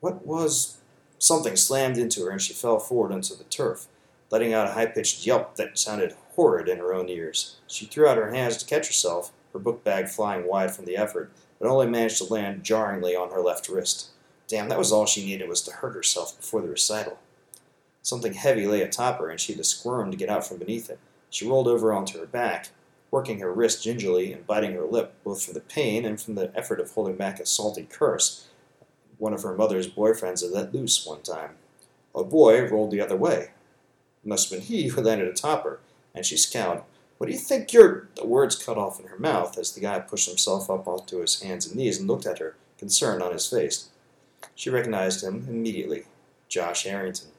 What 0.00 0.26
was. 0.26 0.78
Something 1.20 1.56
slammed 1.56 1.98
into 1.98 2.24
her, 2.24 2.30
and 2.30 2.40
she 2.40 2.52
fell 2.52 2.78
forward 2.78 3.10
onto 3.10 3.34
the 3.34 3.42
turf, 3.44 3.88
letting 4.30 4.54
out 4.54 4.68
a 4.68 4.72
high 4.72 4.86
pitched 4.86 5.26
yelp 5.26 5.56
that 5.56 5.76
sounded 5.76 6.14
horrid 6.38 6.68
in 6.68 6.78
her 6.78 6.94
own 6.94 7.08
ears. 7.08 7.56
She 7.66 7.86
threw 7.86 8.06
out 8.06 8.16
her 8.16 8.32
hands 8.32 8.56
to 8.58 8.66
catch 8.66 8.86
herself, 8.86 9.32
her 9.52 9.58
book 9.58 9.82
bag 9.82 10.08
flying 10.08 10.46
wide 10.46 10.74
from 10.74 10.84
the 10.84 10.96
effort, 10.96 11.32
but 11.58 11.68
only 11.68 11.88
managed 11.88 12.18
to 12.18 12.32
land 12.32 12.62
jarringly 12.62 13.16
on 13.16 13.30
her 13.30 13.40
left 13.40 13.68
wrist. 13.68 14.10
Damn, 14.46 14.68
that 14.68 14.78
was 14.78 14.92
all 14.92 15.04
she 15.04 15.24
needed 15.24 15.48
was 15.48 15.62
to 15.62 15.72
hurt 15.72 15.94
herself 15.94 16.36
before 16.36 16.62
the 16.62 16.68
recital. 16.68 17.18
Something 18.02 18.34
heavy 18.34 18.66
lay 18.66 18.82
atop 18.82 19.18
her, 19.18 19.28
and 19.28 19.40
she 19.40 19.52
had 19.52 19.58
to 19.58 19.64
squirm 19.64 20.12
to 20.12 20.16
get 20.16 20.28
out 20.28 20.46
from 20.46 20.58
beneath 20.58 20.88
it. 20.88 21.00
She 21.28 21.48
rolled 21.48 21.66
over 21.66 21.92
onto 21.92 22.20
her 22.20 22.26
back, 22.26 22.68
working 23.10 23.40
her 23.40 23.52
wrist 23.52 23.82
gingerly 23.82 24.32
and 24.32 24.46
biting 24.46 24.74
her 24.74 24.84
lip, 24.84 25.14
both 25.24 25.44
from 25.44 25.54
the 25.54 25.60
pain 25.60 26.04
and 26.04 26.20
from 26.20 26.36
the 26.36 26.52
effort 26.54 26.78
of 26.78 26.92
holding 26.92 27.16
back 27.16 27.40
a 27.40 27.46
salty 27.46 27.86
curse 27.90 28.46
one 29.18 29.34
of 29.34 29.42
her 29.42 29.54
mother's 29.54 29.88
boyfriends 29.88 30.42
had 30.42 30.52
let 30.52 30.72
loose 30.72 31.04
one 31.04 31.22
time. 31.22 31.50
A 32.14 32.24
boy 32.24 32.66
rolled 32.66 32.92
the 32.92 33.00
other 33.00 33.16
way. 33.16 33.50
It 34.24 34.28
must 34.28 34.50
have 34.50 34.60
been 34.60 34.66
he 34.66 34.88
who 34.88 35.02
landed 35.02 35.28
atop 35.28 35.64
her, 35.64 35.80
and 36.14 36.24
she 36.24 36.36
scowled. 36.36 36.82
What 37.18 37.26
do 37.26 37.32
you 37.32 37.38
think 37.38 37.72
you're. 37.72 38.08
The 38.14 38.26
words 38.26 38.54
cut 38.54 38.78
off 38.78 39.00
in 39.00 39.06
her 39.06 39.18
mouth 39.18 39.58
as 39.58 39.72
the 39.72 39.80
guy 39.80 39.98
pushed 39.98 40.28
himself 40.28 40.70
up 40.70 40.86
onto 40.86 41.20
his 41.20 41.40
hands 41.42 41.66
and 41.66 41.76
knees 41.76 41.98
and 41.98 42.08
looked 42.08 42.26
at 42.26 42.38
her, 42.38 42.56
concern 42.78 43.20
on 43.20 43.32
his 43.32 43.48
face. 43.48 43.88
She 44.54 44.70
recognized 44.70 45.24
him 45.24 45.46
immediately 45.48 46.04
Josh 46.48 46.84
Harrington. 46.84 47.30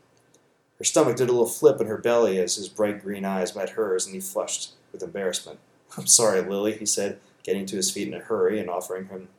Her 0.78 0.84
stomach 0.84 1.18
did 1.18 1.30
a 1.30 1.32
little 1.32 1.48
flip 1.48 1.82
in 1.82 1.88
her 1.88 1.98
belly 1.98 2.40
as 2.40 2.56
his 2.56 2.70
bright 2.70 3.02
green 3.02 3.26
eyes 3.26 3.56
met 3.56 3.72
hers, 3.72 4.06
and 4.06 4.16
he 4.16 4.22
flushed 4.22 4.72
with 4.92 5.04
embarrassment. 5.04 5.60
I'm 5.98 6.08
sorry, 6.08 6.42
Lily, 6.42 6.78
he 6.78 6.86
said, 6.86 7.20
getting 7.44 7.66
to 7.68 7.76
his 7.76 7.92
feet 7.92 8.08
in 8.08 8.14
a 8.14 8.20
hurry 8.20 8.60
and 8.60 8.70
offering 8.70 9.08
him, 9.08 9.30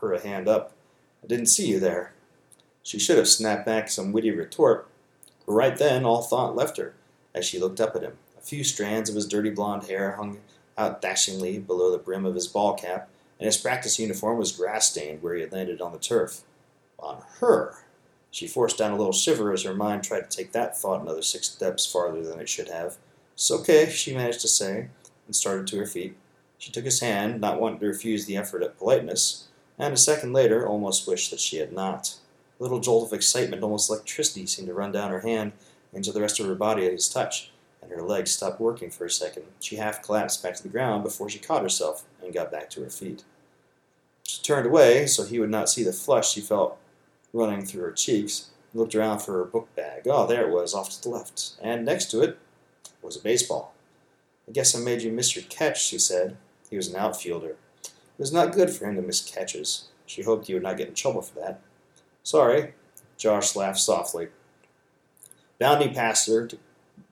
her 0.00 0.12
a 0.12 0.20
hand 0.20 0.48
up. 0.48 0.72
I 1.22 1.26
didn't 1.26 1.46
see 1.46 1.66
you 1.66 1.80
there. 1.80 2.12
She 2.82 2.98
should 2.98 3.18
have 3.18 3.28
snapped 3.28 3.66
back 3.66 3.88
some 3.88 4.12
witty 4.12 4.30
retort, 4.30 4.88
but 5.44 5.52
right 5.52 5.76
then 5.76 6.04
all 6.04 6.22
thought 6.22 6.56
left 6.56 6.76
her 6.76 6.94
as 7.34 7.44
she 7.44 7.58
looked 7.58 7.80
up 7.80 7.96
at 7.96 8.02
him. 8.02 8.16
Few 8.48 8.64
strands 8.64 9.10
of 9.10 9.14
his 9.14 9.28
dirty 9.28 9.50
blond 9.50 9.88
hair 9.88 10.12
hung 10.12 10.38
out 10.78 11.02
dashingly 11.02 11.58
below 11.58 11.90
the 11.90 11.98
brim 11.98 12.24
of 12.24 12.34
his 12.34 12.46
ball 12.46 12.72
cap, 12.72 13.10
and 13.38 13.44
his 13.44 13.58
practice 13.58 13.98
uniform 13.98 14.38
was 14.38 14.52
grass 14.52 14.90
stained 14.90 15.22
where 15.22 15.34
he 15.34 15.42
had 15.42 15.52
landed 15.52 15.82
on 15.82 15.92
the 15.92 15.98
turf. 15.98 16.44
On 16.98 17.22
her! 17.40 17.74
She 18.30 18.48
forced 18.48 18.78
down 18.78 18.92
a 18.92 18.96
little 18.96 19.12
shiver 19.12 19.52
as 19.52 19.64
her 19.64 19.74
mind 19.74 20.02
tried 20.02 20.30
to 20.30 20.34
take 20.34 20.52
that 20.52 20.78
thought 20.78 21.02
another 21.02 21.20
six 21.20 21.50
steps 21.50 21.84
farther 21.84 22.22
than 22.22 22.40
it 22.40 22.48
should 22.48 22.70
have. 22.70 22.96
It's 23.34 23.50
okay, 23.50 23.90
she 23.90 24.14
managed 24.14 24.40
to 24.40 24.48
say, 24.48 24.88
and 25.26 25.36
started 25.36 25.66
to 25.66 25.78
her 25.80 25.86
feet. 25.86 26.16
She 26.56 26.72
took 26.72 26.86
his 26.86 27.00
hand, 27.00 27.42
not 27.42 27.60
wanting 27.60 27.80
to 27.80 27.86
refuse 27.86 28.24
the 28.24 28.38
effort 28.38 28.62
at 28.62 28.78
politeness, 28.78 29.48
and 29.78 29.92
a 29.92 29.98
second 29.98 30.32
later 30.32 30.66
almost 30.66 31.06
wished 31.06 31.30
that 31.32 31.40
she 31.40 31.58
had 31.58 31.74
not. 31.74 32.14
A 32.58 32.62
little 32.62 32.80
jolt 32.80 33.08
of 33.08 33.12
excitement, 33.12 33.62
almost 33.62 33.90
electricity, 33.90 34.46
seemed 34.46 34.68
to 34.68 34.74
run 34.74 34.90
down 34.90 35.10
her 35.10 35.20
hand 35.20 35.52
into 35.92 36.12
the 36.12 36.22
rest 36.22 36.40
of 36.40 36.46
her 36.46 36.54
body 36.54 36.86
at 36.86 36.92
his 36.92 37.10
touch, 37.10 37.50
and 37.82 37.90
her 37.90 38.02
legs 38.02 38.30
stopped 38.30 38.60
working 38.60 38.90
for 38.90 39.04
a 39.04 39.10
second. 39.10 39.44
She 39.60 39.76
half 39.76 40.02
collapsed 40.02 40.42
back 40.42 40.56
to 40.56 40.62
the 40.62 40.68
ground 40.68 41.02
before 41.02 41.28
she 41.28 41.38
caught 41.38 41.62
herself 41.62 42.04
and 42.22 42.34
got 42.34 42.52
back 42.52 42.70
to 42.70 42.82
her 42.82 42.90
feet. 42.90 43.24
She 44.24 44.42
turned 44.42 44.66
away 44.66 45.06
so 45.06 45.24
he 45.24 45.38
would 45.38 45.50
not 45.50 45.68
see 45.68 45.82
the 45.82 45.92
flush 45.92 46.32
she 46.32 46.40
felt 46.40 46.78
running 47.32 47.64
through 47.64 47.82
her 47.82 47.92
cheeks, 47.92 48.50
and 48.72 48.80
looked 48.80 48.94
around 48.94 49.20
for 49.20 49.32
her 49.32 49.44
book 49.44 49.74
bag. 49.74 50.02
Oh, 50.06 50.26
there 50.26 50.48
it 50.48 50.52
was, 50.52 50.74
off 50.74 50.90
to 50.90 51.02
the 51.02 51.08
left, 51.08 51.52
and 51.62 51.84
next 51.84 52.10
to 52.10 52.20
it 52.20 52.38
was 53.02 53.16
a 53.16 53.22
baseball. 53.22 53.74
I 54.48 54.52
guess 54.52 54.74
I 54.74 54.80
made 54.80 55.02
you 55.02 55.12
miss 55.12 55.36
your 55.36 55.44
catch, 55.44 55.82
she 55.82 55.98
said. 55.98 56.36
He 56.70 56.76
was 56.76 56.88
an 56.88 56.96
outfielder. 56.96 57.56
It 57.82 58.18
was 58.18 58.32
not 58.32 58.52
good 58.52 58.70
for 58.70 58.86
him 58.86 58.96
to 58.96 59.02
miss 59.02 59.22
catches. 59.22 59.88
She 60.06 60.22
hoped 60.22 60.46
he 60.46 60.54
would 60.54 60.62
not 60.62 60.78
get 60.78 60.88
in 60.88 60.94
trouble 60.94 61.22
for 61.22 61.38
that. 61.40 61.60
Sorry. 62.22 62.74
Josh 63.16 63.54
laughed 63.56 63.78
softly. 63.78 64.28
Bounding 65.58 65.92
past 65.92 66.28
her 66.28 66.46
to 66.46 66.58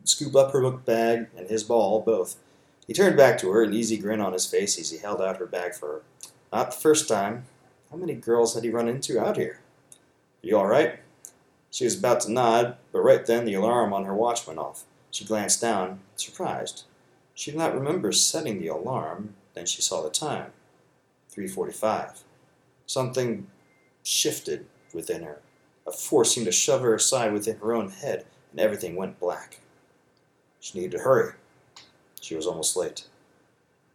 scoop 0.04 0.34
up 0.36 0.52
her 0.52 0.60
book 0.60 0.84
bag 0.84 1.28
and 1.36 1.48
his 1.48 1.64
ball, 1.64 2.00
both. 2.00 2.36
He 2.86 2.92
turned 2.92 3.16
back 3.16 3.38
to 3.38 3.50
her, 3.50 3.62
an 3.62 3.74
easy 3.74 3.96
grin 3.96 4.20
on 4.20 4.32
his 4.32 4.46
face 4.46 4.78
as 4.78 4.90
he 4.90 4.98
held 4.98 5.20
out 5.20 5.38
her 5.38 5.46
bag 5.46 5.74
for 5.74 5.86
her. 5.88 6.02
Not 6.52 6.70
the 6.70 6.76
first 6.76 7.08
time. 7.08 7.44
How 7.90 7.96
many 7.96 8.14
girls 8.14 8.54
had 8.54 8.64
he 8.64 8.70
run 8.70 8.88
into 8.88 9.20
out 9.20 9.36
here? 9.36 9.60
You 10.42 10.56
all 10.56 10.66
right? 10.66 11.00
She 11.70 11.84
was 11.84 11.98
about 11.98 12.20
to 12.22 12.32
nod, 12.32 12.76
but 12.92 13.00
right 13.00 13.26
then 13.26 13.44
the 13.44 13.54
alarm 13.54 13.92
on 13.92 14.04
her 14.04 14.14
watch 14.14 14.46
went 14.46 14.58
off. 14.58 14.84
She 15.10 15.24
glanced 15.24 15.60
down, 15.60 16.00
surprised. 16.14 16.84
She 17.34 17.50
did 17.50 17.58
not 17.58 17.74
remember 17.74 18.12
setting 18.12 18.60
the 18.60 18.68
alarm. 18.68 19.34
Then 19.54 19.66
she 19.66 19.82
saw 19.82 20.02
the 20.02 20.10
time. 20.10 20.52
3:45. 21.30 22.22
Something 22.86 23.46
shifted 24.02 24.66
within 24.94 25.22
her. 25.22 25.40
A 25.86 25.92
force 25.92 26.32
seemed 26.32 26.46
to 26.46 26.52
shove 26.52 26.80
her 26.82 26.94
aside 26.94 27.32
within 27.32 27.58
her 27.58 27.74
own 27.74 27.90
head, 27.90 28.24
and 28.50 28.60
everything 28.60 28.96
went 28.96 29.20
black. 29.20 29.60
She 30.66 30.80
needed 30.80 30.96
to 30.96 31.04
hurry. 31.04 31.34
She 32.20 32.34
was 32.34 32.44
almost 32.44 32.76
late. 32.76 33.06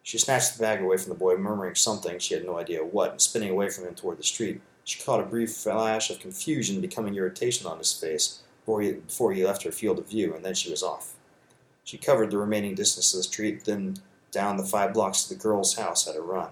She 0.04 0.18
snatched 0.18 0.56
the 0.56 0.62
bag 0.62 0.82
away 0.82 0.96
from 0.96 1.10
the 1.10 1.20
boy, 1.20 1.36
murmuring 1.36 1.76
something, 1.76 2.18
she 2.18 2.34
had 2.34 2.46
no 2.46 2.58
idea 2.58 2.80
what, 2.86 3.12
and 3.12 3.22
spinning 3.22 3.50
away 3.50 3.68
from 3.68 3.84
him 3.84 3.94
toward 3.94 4.18
the 4.18 4.24
street. 4.24 4.62
She 4.86 5.04
caught 5.04 5.20
a 5.20 5.26
brief 5.26 5.52
flash 5.52 6.10
of 6.10 6.22
confusion 6.22 6.80
becoming 6.80 7.14
irritation 7.14 7.68
on 7.68 7.78
his 7.78 7.92
face 7.92 8.42
before 8.62 8.80
he, 8.80 8.94
before 8.94 9.34
he 9.34 9.46
left 9.46 9.64
her 9.64 9.72
field 9.74 10.00
of 10.00 10.08
view, 10.08 10.34
and 10.34 10.46
then 10.46 10.54
she 10.54 10.72
was 10.72 10.82
off. 10.82 11.16
She 11.84 11.98
covered 11.98 12.32
the 12.32 12.38
remaining 12.38 12.74
distance 12.74 13.14
of 13.14 13.18
the 13.18 13.24
street, 13.24 13.66
then 13.66 13.98
down 14.32 14.56
the 14.56 14.64
five 14.64 14.94
blocks 14.94 15.24
to 15.24 15.34
the 15.34 15.44
girl's 15.44 15.76
house 15.76 16.08
at 16.08 16.16
a 16.16 16.22
run. 16.22 16.52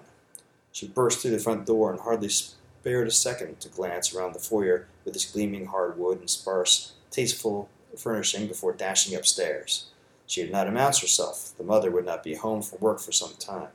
She 0.70 0.86
burst 0.86 1.20
through 1.20 1.30
the 1.30 1.38
front 1.38 1.64
door 1.64 1.90
and 1.90 2.00
hardly 2.00 2.28
spared 2.28 3.08
a 3.08 3.10
second 3.10 3.58
to 3.60 3.70
glance 3.70 4.14
around 4.14 4.34
the 4.34 4.38
foyer 4.38 4.86
with 5.02 5.14
its 5.14 5.32
gleaming 5.32 5.64
hardwood 5.64 6.20
and 6.20 6.28
sparse, 6.28 6.92
tasteful 7.10 7.70
furnishing 7.96 8.48
before 8.48 8.74
dashing 8.74 9.16
upstairs. 9.16 9.89
She 10.30 10.42
had 10.42 10.52
not 10.52 10.68
announced 10.68 11.00
herself. 11.00 11.54
The 11.58 11.64
mother 11.64 11.90
would 11.90 12.06
not 12.06 12.22
be 12.22 12.36
home 12.36 12.62
from 12.62 12.78
work 12.78 13.00
for 13.00 13.10
some 13.10 13.32
time. 13.40 13.70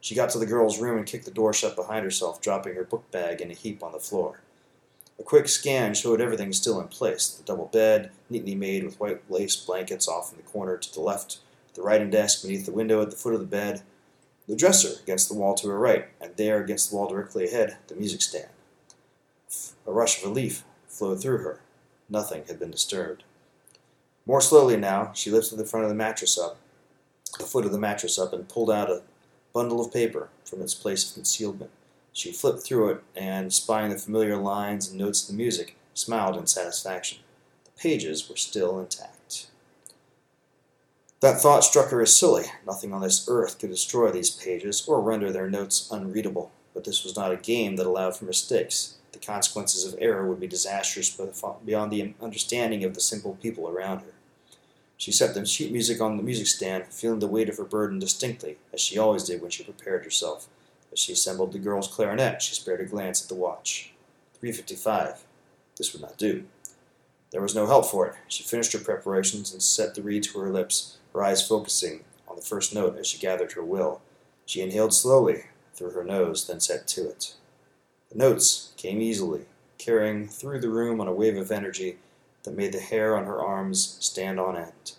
She 0.00 0.14
got 0.14 0.30
to 0.30 0.38
the 0.38 0.46
girl's 0.46 0.80
room 0.80 0.96
and 0.96 1.06
kicked 1.06 1.26
the 1.26 1.30
door 1.30 1.52
shut 1.52 1.76
behind 1.76 2.04
herself, 2.04 2.40
dropping 2.40 2.74
her 2.74 2.84
book 2.84 3.10
bag 3.10 3.42
in 3.42 3.50
a 3.50 3.54
heap 3.54 3.82
on 3.82 3.92
the 3.92 3.98
floor. 3.98 4.40
A 5.18 5.22
quick 5.22 5.46
scan 5.46 5.92
showed 5.92 6.22
everything 6.22 6.54
still 6.54 6.80
in 6.80 6.88
place 6.88 7.28
the 7.28 7.42
double 7.42 7.66
bed, 7.66 8.12
neatly 8.30 8.54
made 8.54 8.82
with 8.82 8.98
white 8.98 9.30
lace 9.30 9.56
blankets 9.56 10.08
off 10.08 10.32
in 10.32 10.38
the 10.38 10.42
corner 10.42 10.78
to 10.78 10.94
the 10.94 11.02
left, 11.02 11.40
the 11.74 11.82
writing 11.82 12.08
desk 12.08 12.40
beneath 12.40 12.64
the 12.64 12.72
window 12.72 13.02
at 13.02 13.10
the 13.10 13.16
foot 13.18 13.34
of 13.34 13.40
the 13.40 13.44
bed, 13.44 13.82
the 14.48 14.56
dresser 14.56 15.02
against 15.02 15.28
the 15.28 15.34
wall 15.34 15.54
to 15.56 15.68
her 15.68 15.78
right, 15.78 16.08
and 16.18 16.34
there 16.36 16.64
against 16.64 16.88
the 16.88 16.96
wall 16.96 17.10
directly 17.10 17.46
ahead, 17.46 17.76
the 17.88 17.94
music 17.94 18.22
stand. 18.22 18.48
A 19.86 19.92
rush 19.92 20.16
of 20.16 20.30
relief 20.30 20.64
flowed 20.88 21.20
through 21.20 21.42
her. 21.42 21.60
Nothing 22.08 22.44
had 22.46 22.58
been 22.58 22.70
disturbed. 22.70 23.22
More 24.30 24.40
slowly 24.40 24.76
now, 24.76 25.10
she 25.12 25.28
lifted 25.28 25.56
the 25.56 25.64
front 25.64 25.82
of 25.82 25.88
the 25.88 25.96
mattress 25.96 26.38
up, 26.38 26.56
the 27.36 27.44
foot 27.44 27.66
of 27.66 27.72
the 27.72 27.80
mattress 27.80 28.16
up, 28.16 28.32
and 28.32 28.48
pulled 28.48 28.70
out 28.70 28.88
a 28.88 29.02
bundle 29.52 29.84
of 29.84 29.92
paper 29.92 30.28
from 30.44 30.62
its 30.62 30.72
place 30.72 31.08
of 31.08 31.14
concealment. 31.14 31.72
She 32.12 32.30
flipped 32.30 32.62
through 32.62 32.90
it 32.90 33.02
and, 33.16 33.52
spying 33.52 33.90
the 33.90 33.98
familiar 33.98 34.36
lines 34.36 34.88
and 34.88 34.96
notes 34.96 35.22
of 35.22 35.26
the 35.34 35.42
music, 35.42 35.74
smiled 35.94 36.36
in 36.36 36.46
satisfaction. 36.46 37.18
The 37.64 37.72
pages 37.72 38.28
were 38.28 38.36
still 38.36 38.78
intact. 38.78 39.48
That 41.18 41.40
thought 41.40 41.64
struck 41.64 41.90
her 41.90 42.00
as 42.00 42.16
silly. 42.16 42.44
Nothing 42.64 42.92
on 42.92 43.02
this 43.02 43.26
earth 43.28 43.58
could 43.58 43.70
destroy 43.70 44.12
these 44.12 44.30
pages 44.30 44.86
or 44.86 45.00
render 45.00 45.32
their 45.32 45.50
notes 45.50 45.90
unreadable. 45.90 46.52
But 46.72 46.84
this 46.84 47.02
was 47.02 47.16
not 47.16 47.32
a 47.32 47.36
game 47.36 47.74
that 47.74 47.86
allowed 47.86 48.14
for 48.14 48.26
mistakes. 48.26 48.94
The 49.10 49.18
consequences 49.18 49.84
of 49.92 49.98
error 50.00 50.24
would 50.28 50.38
be 50.38 50.46
disastrous 50.46 51.20
beyond 51.66 51.90
the 51.90 52.14
understanding 52.22 52.84
of 52.84 52.94
the 52.94 53.00
simple 53.00 53.36
people 53.42 53.68
around 53.68 54.02
her. 54.02 54.12
She 55.00 55.12
set 55.12 55.32
the 55.32 55.46
sheet 55.46 55.72
music 55.72 55.98
on 56.02 56.18
the 56.18 56.22
music 56.22 56.46
stand, 56.46 56.84
feeling 56.88 57.20
the 57.20 57.26
weight 57.26 57.48
of 57.48 57.56
her 57.56 57.64
burden 57.64 57.98
distinctly, 57.98 58.58
as 58.70 58.82
she 58.82 58.98
always 58.98 59.24
did 59.24 59.40
when 59.40 59.50
she 59.50 59.64
prepared 59.64 60.04
herself. 60.04 60.46
As 60.92 60.98
she 60.98 61.14
assembled 61.14 61.52
the 61.52 61.58
girl's 61.58 61.88
clarinet, 61.88 62.42
she 62.42 62.54
spared 62.54 62.82
a 62.82 62.84
glance 62.84 63.22
at 63.22 63.30
the 63.30 63.34
watch. 63.34 63.94
3.55. 64.42 65.20
This 65.78 65.94
would 65.94 66.02
not 66.02 66.18
do. 66.18 66.44
There 67.30 67.40
was 67.40 67.54
no 67.54 67.66
help 67.66 67.86
for 67.86 68.08
it. 68.08 68.14
She 68.28 68.42
finished 68.42 68.74
her 68.74 68.78
preparations 68.78 69.54
and 69.54 69.62
set 69.62 69.94
the 69.94 70.02
reed 70.02 70.24
to 70.24 70.38
her 70.38 70.50
lips, 70.50 70.98
her 71.14 71.24
eyes 71.24 71.48
focusing 71.48 72.04
on 72.28 72.36
the 72.36 72.42
first 72.42 72.74
note 72.74 72.98
as 72.98 73.06
she 73.06 73.16
gathered 73.16 73.52
her 73.52 73.64
will. 73.64 74.02
She 74.44 74.60
inhaled 74.60 74.92
slowly 74.92 75.44
through 75.74 75.92
her 75.92 76.04
nose, 76.04 76.46
then 76.46 76.60
set 76.60 76.86
to 76.88 77.08
it. 77.08 77.32
The 78.12 78.18
notes 78.18 78.74
came 78.76 79.00
easily, 79.00 79.46
carrying 79.78 80.28
through 80.28 80.60
the 80.60 80.68
room 80.68 81.00
on 81.00 81.08
a 81.08 81.14
wave 81.14 81.38
of 81.38 81.50
energy 81.50 81.96
that 82.42 82.56
made 82.56 82.72
the 82.72 82.80
hair 82.80 83.16
on 83.16 83.24
her 83.24 83.40
arms 83.40 83.96
stand 84.00 84.40
on 84.40 84.56
end. 84.56 84.92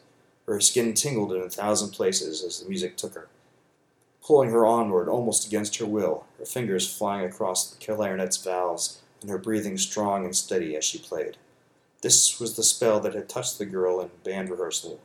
Her 0.45 0.59
skin 0.59 0.93
tingled 0.93 1.33
in 1.33 1.41
a 1.41 1.49
thousand 1.49 1.91
places 1.91 2.43
as 2.43 2.59
the 2.59 2.69
music 2.69 2.97
took 2.97 3.13
her, 3.13 3.27
pulling 4.23 4.49
her 4.49 4.65
onward 4.65 5.07
almost 5.07 5.47
against 5.47 5.77
her 5.77 5.85
will, 5.85 6.25
her 6.39 6.45
fingers 6.45 6.91
flying 6.91 7.25
across 7.25 7.71
the 7.71 7.83
clarinet's 7.83 8.37
valves 8.37 9.01
and 9.21 9.29
her 9.29 9.37
breathing 9.37 9.77
strong 9.77 10.25
and 10.25 10.35
steady 10.35 10.75
as 10.75 10.83
she 10.83 10.97
played. 10.97 11.37
This 12.01 12.39
was 12.39 12.55
the 12.55 12.63
spell 12.63 12.99
that 13.01 13.13
had 13.13 13.29
touched 13.29 13.59
the 13.59 13.65
girl 13.65 14.01
in 14.01 14.09
band 14.23 14.49
rehearsal, 14.49 14.99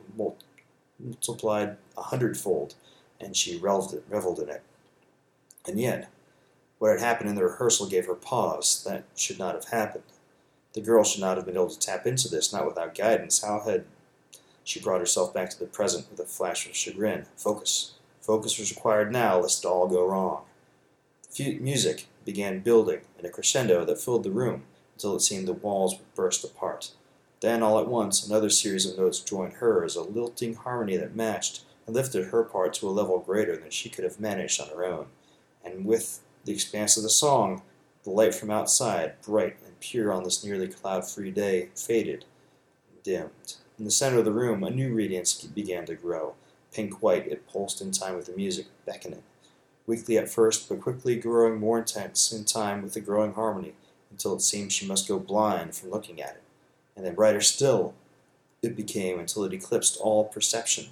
multiplied 0.99 1.77
a 1.97 2.03
hundredfold, 2.03 2.75
and 3.21 3.37
she 3.37 3.59
reveled 3.59 4.39
in 4.41 4.49
it. 4.49 4.63
And 5.67 5.79
yet, 5.79 6.09
what 6.79 6.91
had 6.91 7.01
happened 7.01 7.29
in 7.29 7.37
the 7.37 7.45
rehearsal 7.45 7.89
gave 7.89 8.07
her 8.07 8.15
pause. 8.15 8.83
That 8.85 9.05
should 9.15 9.39
not 9.39 9.55
have 9.55 9.67
happened. 9.67 10.05
The 10.77 10.83
girl 10.83 11.05
should 11.05 11.23
not 11.23 11.39
have 11.39 11.47
been 11.47 11.55
able 11.55 11.71
to 11.71 11.79
tap 11.79 12.07
into 12.07 12.29
this, 12.29 12.53
not 12.53 12.67
without 12.67 12.95
guidance. 12.95 13.43
How 13.43 13.61
had 13.61 13.87
she 14.63 14.79
brought 14.79 15.01
herself 15.01 15.33
back 15.33 15.49
to 15.49 15.59
the 15.59 15.65
present 15.65 16.11
with 16.11 16.21
a 16.21 16.27
flash 16.27 16.67
of 16.67 16.77
chagrin? 16.77 17.25
Focus. 17.35 17.95
Focus 18.21 18.59
was 18.59 18.71
required 18.71 19.11
now, 19.11 19.41
lest 19.41 19.65
it 19.65 19.69
all 19.69 19.89
go 19.89 20.07
wrong. 20.07 20.43
The 21.35 21.59
music 21.61 22.09
began 22.27 22.61
building 22.61 23.01
in 23.19 23.25
a 23.25 23.31
crescendo 23.31 23.87
that 23.87 24.03
filled 24.03 24.25
the 24.25 24.31
room 24.31 24.65
until 24.95 25.17
it 25.17 25.21
seemed 25.21 25.49
the 25.49 25.55
walls 25.55 25.95
would 25.97 26.15
burst 26.15 26.45
apart. 26.45 26.91
Then, 27.41 27.63
all 27.63 27.79
at 27.79 27.89
once, 27.89 28.27
another 28.27 28.51
series 28.51 28.85
of 28.85 28.99
notes 28.99 29.21
joined 29.21 29.55
hers, 29.55 29.97
a 29.97 30.03
lilting 30.03 30.57
harmony 30.57 30.99
that 30.99 31.17
matched 31.17 31.63
and 31.87 31.97
lifted 31.97 32.27
her 32.27 32.43
part 32.43 32.75
to 32.75 32.89
a 32.89 32.91
level 32.91 33.19
greater 33.19 33.57
than 33.57 33.71
she 33.71 33.89
could 33.89 34.05
have 34.05 34.21
managed 34.21 34.61
on 34.61 34.69
her 34.69 34.85
own. 34.85 35.07
And 35.65 35.87
with 35.87 36.21
the 36.45 36.53
expanse 36.53 36.99
of 36.99 37.03
the 37.03 37.09
song, 37.09 37.63
the 38.05 38.11
light 38.11 38.35
from 38.35 38.51
outside, 38.51 39.15
bright 39.23 39.57
pure 39.81 40.13
on 40.13 40.25
this 40.25 40.45
nearly 40.45 40.69
cloud 40.69 41.09
free 41.09 41.31
day, 41.31 41.69
faded 41.75 42.25
dimmed. 43.03 43.55
In 43.79 43.85
the 43.85 43.91
center 43.91 44.19
of 44.19 44.25
the 44.25 44.33
room, 44.33 44.65
a 44.65 44.71
new 44.71 44.93
radiance 44.93 45.35
began 45.35 45.87
to 45.87 45.95
grow. 45.95 46.35
Pink 46.73 47.03
white, 47.03 47.27
it 47.29 47.47
pulsed 47.47 47.81
in 47.81 47.93
time 47.93 48.17
with 48.17 48.27
the 48.27 48.33
music, 48.33 48.67
beckoning. 48.85 49.23
Weakly 49.87 50.19
at 50.19 50.29
first, 50.29 50.69
but 50.69 50.81
quickly 50.81 51.15
growing 51.17 51.61
more 51.61 51.79
intense 51.79 52.33
in 52.33 52.45
time 52.45 52.83
with 52.83 52.95
the 52.95 53.01
growing 53.01 53.35
harmony, 53.35 53.75
until 54.11 54.35
it 54.35 54.43
seemed 54.43 54.73
she 54.73 54.87
must 54.87 55.07
go 55.07 55.19
blind 55.19 55.75
from 55.75 55.91
looking 55.91 56.21
at 56.21 56.37
it. 56.37 56.43
And 56.97 57.07
then 57.07 57.15
brighter 57.15 57.41
still 57.41 57.95
it 58.63 58.77
became 58.77 59.21
until 59.21 59.45
it 59.45 59.53
eclipsed 59.53 59.99
all 60.01 60.25
perception, 60.25 60.87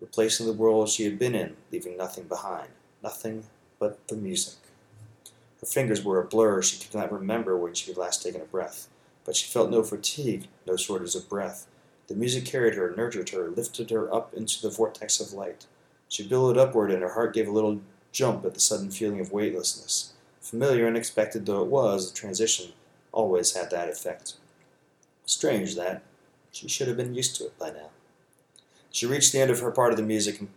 replacing 0.00 0.46
the 0.46 0.52
world 0.52 0.90
she 0.90 1.04
had 1.04 1.18
been 1.18 1.34
in, 1.34 1.56
leaving 1.72 1.96
nothing 1.96 2.24
behind. 2.24 2.68
Nothing 3.02 3.44
but 3.78 4.06
the 4.08 4.16
music. 4.16 4.63
Her 5.64 5.70
fingers 5.70 6.04
were 6.04 6.20
a 6.20 6.26
blur. 6.26 6.60
She 6.60 6.78
could 6.78 6.94
not 6.94 7.10
remember 7.10 7.56
when 7.56 7.72
she 7.72 7.90
had 7.90 7.96
last 7.96 8.22
taken 8.22 8.42
a 8.42 8.44
breath. 8.44 8.86
But 9.24 9.34
she 9.34 9.50
felt 9.50 9.70
no 9.70 9.82
fatigue, 9.82 10.48
no 10.66 10.76
shortage 10.76 11.14
of 11.14 11.26
breath. 11.26 11.66
The 12.06 12.14
music 12.14 12.44
carried 12.44 12.74
her, 12.74 12.94
nurtured 12.94 13.30
her, 13.30 13.48
lifted 13.48 13.88
her 13.88 14.14
up 14.14 14.34
into 14.34 14.60
the 14.60 14.68
vortex 14.68 15.20
of 15.20 15.32
light. 15.32 15.64
She 16.06 16.28
billowed 16.28 16.58
upward, 16.58 16.90
and 16.90 17.00
her 17.00 17.14
heart 17.14 17.32
gave 17.32 17.48
a 17.48 17.50
little 17.50 17.80
jump 18.12 18.44
at 18.44 18.52
the 18.52 18.60
sudden 18.60 18.90
feeling 18.90 19.20
of 19.20 19.32
weightlessness. 19.32 20.12
Familiar 20.38 20.86
and 20.86 20.98
expected 20.98 21.46
though 21.46 21.62
it 21.62 21.68
was, 21.68 22.10
the 22.10 22.14
transition 22.14 22.72
always 23.10 23.54
had 23.54 23.70
that 23.70 23.88
effect. 23.88 24.34
Strange 25.24 25.76
that. 25.76 26.02
She 26.52 26.68
should 26.68 26.88
have 26.88 26.98
been 26.98 27.14
used 27.14 27.36
to 27.36 27.46
it 27.46 27.58
by 27.58 27.70
now. 27.70 27.88
She 28.90 29.06
reached 29.06 29.32
the 29.32 29.40
end 29.40 29.50
of 29.50 29.60
her 29.60 29.70
part 29.70 29.92
of 29.92 29.96
the 29.96 30.02
music 30.02 30.40
and 30.40 30.50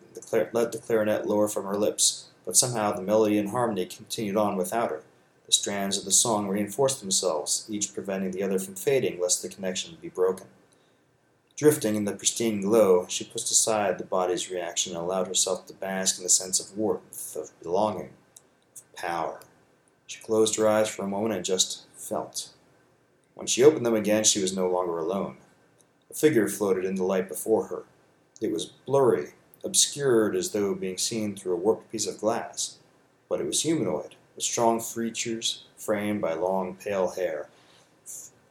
let 0.52 0.74
the 0.74 0.80
clarinet 0.80 1.28
lower 1.28 1.48
from 1.48 1.64
her 1.64 1.78
lips, 1.78 2.28
but 2.48 2.56
somehow 2.56 2.94
the 2.94 3.02
melody 3.02 3.38
and 3.38 3.50
harmony 3.50 3.86
continued 3.86 4.38
on 4.38 4.56
without 4.56 4.90
her. 4.90 5.04
The 5.46 5.52
strands 5.52 5.98
of 5.98 6.06
the 6.06 6.12
song 6.12 6.48
reinforced 6.48 7.02
themselves, 7.02 7.68
each 7.70 7.94
preventing 7.94 8.32
the 8.32 8.42
other 8.42 8.58
from 8.58 8.76
fading 8.76 9.20
lest 9.20 9.42
the 9.42 9.50
connection 9.50 9.98
be 10.02 10.08
broken. 10.08 10.48
Drifting 11.58 11.96
in 11.96 12.06
the 12.06 12.14
pristine 12.14 12.62
glow, 12.62 13.06
she 13.10 13.26
pushed 13.26 13.52
aside 13.52 13.98
the 13.98 14.06
body's 14.06 14.50
reaction 14.50 14.94
and 14.94 15.02
allowed 15.02 15.28
herself 15.28 15.68
to 15.68 15.74
bask 15.74 16.18
in 16.18 16.24
the 16.24 16.30
sense 16.30 16.60
of 16.60 16.78
warmth, 16.78 17.36
of 17.36 17.52
belonging, 17.62 18.12
of 18.76 18.96
power. 18.96 19.42
She 20.06 20.22
closed 20.22 20.56
her 20.56 20.70
eyes 20.70 20.88
for 20.88 21.04
a 21.04 21.08
moment 21.08 21.36
and 21.36 21.44
just 21.44 21.82
felt. 21.98 22.52
When 23.36 23.48
she 23.48 23.64
opened 23.64 23.86
them 23.86 23.96
again, 23.96 24.24
she 24.24 24.42
was 24.42 24.56
no 24.56 24.70
longer 24.70 24.98
alone. 24.98 25.36
A 26.10 26.14
figure 26.14 26.48
floated 26.48 26.86
in 26.86 26.96
the 26.96 27.04
light 27.04 27.28
before 27.28 27.66
her. 27.66 27.84
It 28.40 28.54
was 28.54 28.68
blurry, 28.68 29.32
obscured 29.68 30.36
as 30.36 30.52
though 30.52 30.74
being 30.74 30.98
seen 30.98 31.36
through 31.36 31.54
a 31.54 31.58
warped 31.58 31.92
piece 31.92 32.08
of 32.08 32.20
glass, 32.20 32.78
but 33.30 33.40
it 33.40 33.46
was 33.46 33.62
humanoid, 33.62 34.16
with 34.36 34.44
strong 34.44 34.80
features 34.80 35.66
framed 35.78 36.22
by 36.22 36.34
long, 36.34 36.76
pale 36.76 37.10
hair, 37.10 37.50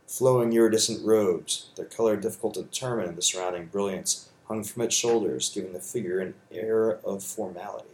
flowing 0.07 0.53
iridescent 0.53 1.05
robes, 1.05 1.71
their 1.75 1.85
color 1.85 2.17
difficult 2.17 2.55
to 2.55 2.63
determine 2.63 3.09
in 3.09 3.17
the 3.17 3.23
surrounding 3.23 3.67
brilliance, 3.67 4.29
hung 4.47 4.63
from 4.63 4.83
its 4.83 4.95
shoulders, 4.95 5.51
giving 5.51 5.73
the 5.73 5.81
figure 5.81 6.21
an 6.21 6.35
air 6.53 6.99
of 7.05 7.23
formality. 7.23 7.89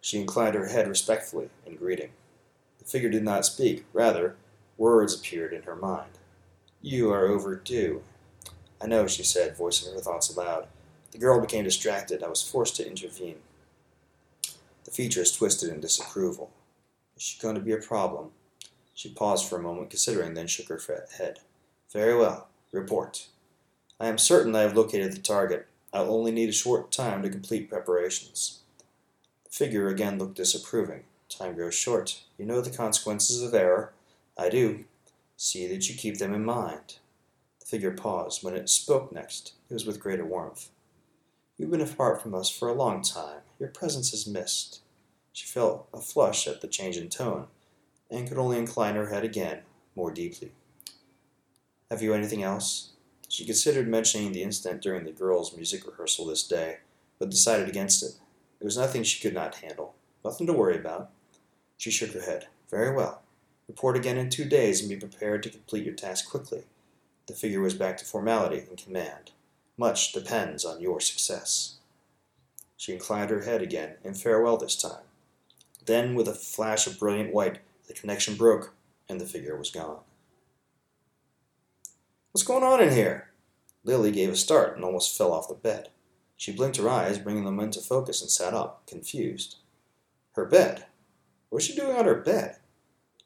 She 0.00 0.20
inclined 0.20 0.54
her 0.54 0.66
head 0.66 0.86
respectfully 0.86 1.48
in 1.64 1.76
greeting. 1.76 2.10
The 2.78 2.84
figure 2.84 3.08
did 3.08 3.24
not 3.24 3.46
speak, 3.46 3.86
rather, 3.94 4.36
words 4.76 5.14
appeared 5.14 5.54
in 5.54 5.62
her 5.62 5.76
mind. 5.76 6.18
You 6.82 7.10
are 7.10 7.26
overdue. 7.26 8.02
I 8.82 8.86
know, 8.86 9.06
she 9.06 9.22
said, 9.22 9.56
voicing 9.56 9.94
her 9.94 10.00
thoughts 10.00 10.34
aloud. 10.34 10.66
The 11.14 11.20
girl 11.20 11.40
became 11.40 11.62
distracted. 11.62 12.24
I 12.24 12.28
was 12.28 12.42
forced 12.42 12.74
to 12.76 12.86
intervene. 12.86 13.36
The 14.82 14.90
features 14.90 15.30
twisted 15.30 15.70
in 15.70 15.80
disapproval. 15.80 16.50
Is 17.16 17.22
she 17.22 17.40
going 17.40 17.54
to 17.54 17.60
be 17.60 17.70
a 17.70 17.76
problem? 17.76 18.32
She 18.94 19.14
paused 19.14 19.48
for 19.48 19.56
a 19.56 19.62
moment, 19.62 19.90
considering, 19.90 20.34
then 20.34 20.48
shook 20.48 20.68
her 20.70 20.80
head. 21.16 21.38
Very 21.92 22.16
well. 22.16 22.48
Report. 22.72 23.28
I 24.00 24.08
am 24.08 24.18
certain 24.18 24.56
I 24.56 24.62
have 24.62 24.76
located 24.76 25.12
the 25.12 25.20
target. 25.20 25.68
I'll 25.92 26.12
only 26.12 26.32
need 26.32 26.48
a 26.48 26.52
short 26.52 26.90
time 26.90 27.22
to 27.22 27.30
complete 27.30 27.70
preparations. 27.70 28.62
The 29.44 29.52
figure 29.52 29.86
again 29.86 30.18
looked 30.18 30.34
disapproving. 30.34 31.04
Time 31.28 31.54
grows 31.54 31.76
short. 31.76 32.24
You 32.36 32.44
know 32.44 32.60
the 32.60 32.76
consequences 32.76 33.40
of 33.40 33.54
error. 33.54 33.92
I 34.36 34.48
do. 34.48 34.84
See 35.36 35.68
that 35.68 35.88
you 35.88 35.94
keep 35.94 36.18
them 36.18 36.34
in 36.34 36.44
mind. 36.44 36.96
The 37.60 37.66
figure 37.66 37.92
paused. 37.92 38.42
When 38.42 38.56
it 38.56 38.68
spoke 38.68 39.12
next, 39.12 39.52
it 39.70 39.74
was 39.74 39.86
with 39.86 40.00
greater 40.00 40.24
warmth. 40.24 40.70
You've 41.56 41.70
been 41.70 41.80
apart 41.80 42.20
from 42.20 42.34
us 42.34 42.50
for 42.50 42.68
a 42.68 42.74
long 42.74 43.00
time. 43.00 43.42
Your 43.60 43.68
presence 43.68 44.12
is 44.12 44.26
missed. 44.26 44.80
She 45.32 45.46
felt 45.46 45.88
a 45.94 46.00
flush 46.00 46.48
at 46.48 46.60
the 46.60 46.66
change 46.66 46.96
in 46.96 47.08
tone 47.08 47.46
and 48.10 48.28
could 48.28 48.38
only 48.38 48.58
incline 48.58 48.96
her 48.96 49.10
head 49.10 49.22
again, 49.22 49.60
more 49.94 50.10
deeply. 50.10 50.50
Have 51.90 52.02
you 52.02 52.12
anything 52.12 52.42
else? 52.42 52.90
She 53.28 53.44
considered 53.44 53.86
mentioning 53.86 54.32
the 54.32 54.42
incident 54.42 54.82
during 54.82 55.04
the 55.04 55.12
girls' 55.12 55.56
music 55.56 55.86
rehearsal 55.86 56.26
this 56.26 56.42
day, 56.42 56.78
but 57.20 57.30
decided 57.30 57.68
against 57.68 58.02
it. 58.02 58.14
It 58.60 58.64
was 58.64 58.76
nothing 58.76 59.04
she 59.04 59.20
could 59.20 59.34
not 59.34 59.56
handle, 59.56 59.94
nothing 60.24 60.48
to 60.48 60.52
worry 60.52 60.76
about. 60.76 61.10
She 61.76 61.92
shook 61.92 62.12
her 62.14 62.22
head. 62.22 62.48
Very 62.68 62.94
well. 62.94 63.22
Report 63.68 63.96
again 63.96 64.18
in 64.18 64.28
two 64.28 64.44
days 64.44 64.80
and 64.80 64.88
be 64.88 64.96
prepared 64.96 65.44
to 65.44 65.50
complete 65.50 65.84
your 65.84 65.94
task 65.94 66.28
quickly. 66.28 66.64
The 67.26 67.34
figure 67.34 67.60
was 67.60 67.74
back 67.74 67.96
to 67.98 68.04
formality 68.04 68.64
and 68.68 68.76
command. 68.76 69.30
Much 69.76 70.12
depends 70.12 70.64
on 70.64 70.80
your 70.80 71.00
success. 71.00 71.76
She 72.76 72.92
inclined 72.92 73.30
her 73.30 73.42
head 73.42 73.62
again 73.62 73.94
in 74.04 74.14
farewell 74.14 74.56
this 74.56 74.76
time. 74.76 75.04
Then, 75.84 76.14
with 76.14 76.28
a 76.28 76.34
flash 76.34 76.86
of 76.86 76.98
brilliant 76.98 77.34
white, 77.34 77.58
the 77.88 77.94
connection 77.94 78.36
broke, 78.36 78.74
and 79.08 79.20
the 79.20 79.26
figure 79.26 79.56
was 79.56 79.70
gone. 79.70 80.00
What's 82.32 82.46
going 82.46 82.62
on 82.62 82.82
in 82.82 82.90
here? 82.90 83.30
Lily 83.84 84.10
gave 84.10 84.30
a 84.30 84.36
start 84.36 84.76
and 84.76 84.84
almost 84.84 85.16
fell 85.16 85.32
off 85.32 85.48
the 85.48 85.54
bed. 85.54 85.90
She 86.36 86.52
blinked 86.52 86.78
her 86.78 86.88
eyes, 86.88 87.18
bringing 87.18 87.44
them 87.44 87.60
into 87.60 87.80
focus, 87.80 88.22
and 88.22 88.30
sat 88.30 88.54
up, 88.54 88.86
confused. 88.86 89.56
Her 90.32 90.44
bed? 90.44 90.86
What 91.48 91.56
was 91.56 91.64
she 91.64 91.76
doing 91.76 91.96
on 91.96 92.06
her 92.06 92.16
bed? 92.16 92.56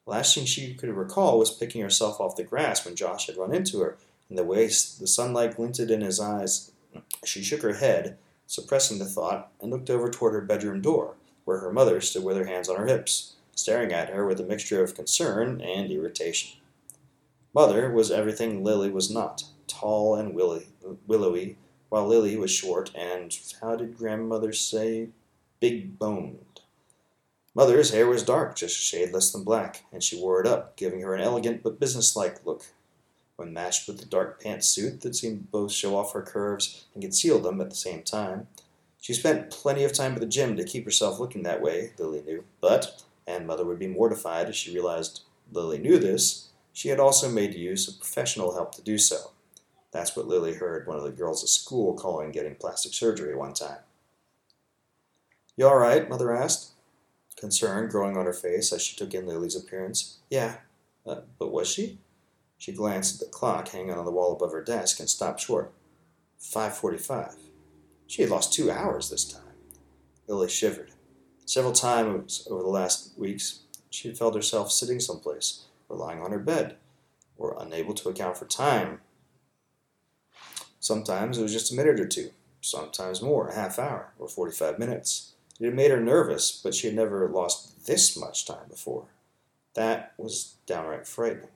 Last 0.04 0.34
thing 0.34 0.46
she 0.46 0.74
could 0.74 0.90
recall 0.90 1.38
was 1.38 1.50
picking 1.50 1.80
herself 1.80 2.20
off 2.20 2.36
the 2.36 2.42
grass 2.42 2.84
when 2.84 2.96
Josh 2.96 3.26
had 3.26 3.36
run 3.36 3.54
into 3.54 3.80
her, 3.80 3.98
and 4.28 4.38
the 4.38 4.44
way 4.44 4.66
the 4.66 5.06
sunlight 5.06 5.56
glinted 5.56 5.90
in 5.90 6.00
his 6.00 6.20
eyes. 6.20 6.72
She 7.24 7.42
shook 7.42 7.62
her 7.62 7.74
head, 7.74 8.18
suppressing 8.46 8.98
the 8.98 9.04
thought, 9.04 9.50
and 9.60 9.70
looked 9.70 9.90
over 9.90 10.10
toward 10.10 10.34
her 10.34 10.40
bedroom 10.40 10.80
door, 10.80 11.14
where 11.44 11.58
her 11.58 11.72
mother 11.72 12.00
stood 12.00 12.24
with 12.24 12.36
her 12.36 12.46
hands 12.46 12.68
on 12.68 12.76
her 12.76 12.86
hips 12.86 13.34
staring 13.58 13.92
at 13.92 14.10
her 14.10 14.24
with 14.24 14.40
a 14.40 14.44
mixture 14.44 14.82
of 14.82 14.94
concern 14.94 15.60
and 15.60 15.90
irritation. 15.90 16.60
Mother 17.52 17.90
was 17.90 18.10
everything 18.10 18.62
Lily 18.62 18.88
was 18.88 19.10
not 19.10 19.42
tall 19.66 20.14
and 20.14 20.32
willy, 20.32 20.68
willowy, 21.06 21.56
while 21.88 22.06
Lily 22.06 22.36
was 22.36 22.52
short 22.52 22.92
and, 22.94 23.36
how 23.60 23.74
did 23.74 23.98
grandmother 23.98 24.52
say, 24.52 25.08
big 25.58 25.98
boned. 25.98 26.60
Mother's 27.54 27.90
hair 27.90 28.06
was 28.06 28.22
dark, 28.22 28.54
just 28.54 28.78
a 28.78 28.82
shade 28.82 29.12
less 29.12 29.32
than 29.32 29.42
black, 29.42 29.84
and 29.90 30.04
she 30.04 30.20
wore 30.20 30.40
it 30.40 30.46
up, 30.46 30.76
giving 30.76 31.00
her 31.00 31.14
an 31.14 31.20
elegant 31.20 31.64
but 31.64 31.80
businesslike 31.80 32.46
look. 32.46 32.66
When 33.38 33.52
matched 33.52 33.86
with 33.86 34.00
the 34.00 34.04
dark 34.04 34.42
pantsuit 34.42 35.02
that 35.02 35.14
seemed 35.14 35.38
to 35.38 35.44
both 35.52 35.70
show 35.70 35.96
off 35.96 36.12
her 36.12 36.22
curves 36.22 36.86
and 36.92 37.00
conceal 37.00 37.38
them 37.38 37.60
at 37.60 37.70
the 37.70 37.76
same 37.76 38.02
time, 38.02 38.48
she 39.00 39.14
spent 39.14 39.52
plenty 39.52 39.84
of 39.84 39.92
time 39.92 40.14
at 40.14 40.20
the 40.20 40.26
gym 40.26 40.56
to 40.56 40.64
keep 40.64 40.84
herself 40.84 41.20
looking 41.20 41.44
that 41.44 41.62
way, 41.62 41.92
Lily 41.98 42.20
knew, 42.22 42.42
but 42.60 43.04
and 43.28 43.46
Mother 43.46 43.64
would 43.64 43.78
be 43.78 43.86
mortified 43.86 44.48
as 44.48 44.56
she 44.56 44.74
realized 44.74 45.20
Lily 45.52 45.78
knew 45.78 46.00
this. 46.00 46.48
She 46.72 46.88
had 46.88 46.98
also 46.98 47.28
made 47.28 47.54
use 47.54 47.86
of 47.86 48.00
professional 48.00 48.54
help 48.54 48.74
to 48.74 48.82
do 48.82 48.98
so. 48.98 49.30
That's 49.92 50.16
what 50.16 50.26
Lily 50.26 50.54
heard 50.54 50.88
one 50.88 50.96
of 50.96 51.04
the 51.04 51.12
girls 51.12 51.44
at 51.44 51.48
school 51.48 51.94
calling 51.94 52.32
getting 52.32 52.56
plastic 52.56 52.92
surgery 52.92 53.36
one 53.36 53.54
time. 53.54 53.78
You 55.56 55.68
all 55.68 55.78
right? 55.78 56.08
Mother 56.08 56.34
asked, 56.34 56.72
concern 57.36 57.88
growing 57.88 58.16
on 58.16 58.26
her 58.26 58.32
face 58.32 58.72
as 58.72 58.82
she 58.82 58.96
took 58.96 59.14
in 59.14 59.28
Lily's 59.28 59.54
appearance. 59.54 60.18
Yeah, 60.28 60.56
uh, 61.06 61.20
but 61.38 61.52
was 61.52 61.68
she? 61.68 61.98
She 62.58 62.72
glanced 62.72 63.14
at 63.14 63.28
the 63.28 63.32
clock 63.32 63.68
hanging 63.68 63.92
on 63.92 64.04
the 64.04 64.10
wall 64.10 64.32
above 64.32 64.52
her 64.52 64.62
desk 64.62 64.98
and 65.00 65.08
stopped 65.08 65.40
short. 65.40 65.72
5:45. 66.38 67.36
She 68.06 68.22
had 68.22 68.30
lost 68.30 68.52
two 68.52 68.70
hours 68.70 69.08
this 69.08 69.24
time. 69.24 69.42
Lily 70.26 70.48
shivered. 70.48 70.92
Several 71.46 71.72
times 71.72 72.46
over 72.50 72.62
the 72.62 72.68
last 72.68 73.16
weeks, 73.16 73.60
she 73.90 74.08
had 74.08 74.18
felt 74.18 74.34
herself 74.34 74.70
sitting 74.70 75.00
someplace, 75.00 75.64
or 75.88 75.96
lying 75.96 76.20
on 76.20 76.32
her 76.32 76.38
bed, 76.38 76.76
or 77.38 77.56
unable 77.58 77.94
to 77.94 78.08
account 78.08 78.36
for 78.36 78.44
time. 78.44 79.00
Sometimes 80.80 81.38
it 81.38 81.42
was 81.42 81.52
just 81.52 81.72
a 81.72 81.74
minute 81.74 81.98
or 81.98 82.06
two, 82.06 82.32
sometimes 82.60 83.22
more, 83.22 83.48
a 83.48 83.54
half 83.54 83.78
hour, 83.78 84.12
or 84.18 84.28
45 84.28 84.78
minutes. 84.78 85.32
It 85.58 85.64
had 85.64 85.74
made 85.74 85.90
her 85.90 86.00
nervous, 86.00 86.52
but 86.52 86.74
she 86.74 86.86
had 86.86 86.96
never 86.96 87.28
lost 87.28 87.86
this 87.86 88.16
much 88.16 88.46
time 88.46 88.68
before. 88.68 89.06
That 89.74 90.12
was 90.18 90.56
downright 90.66 91.06
frightening. 91.06 91.50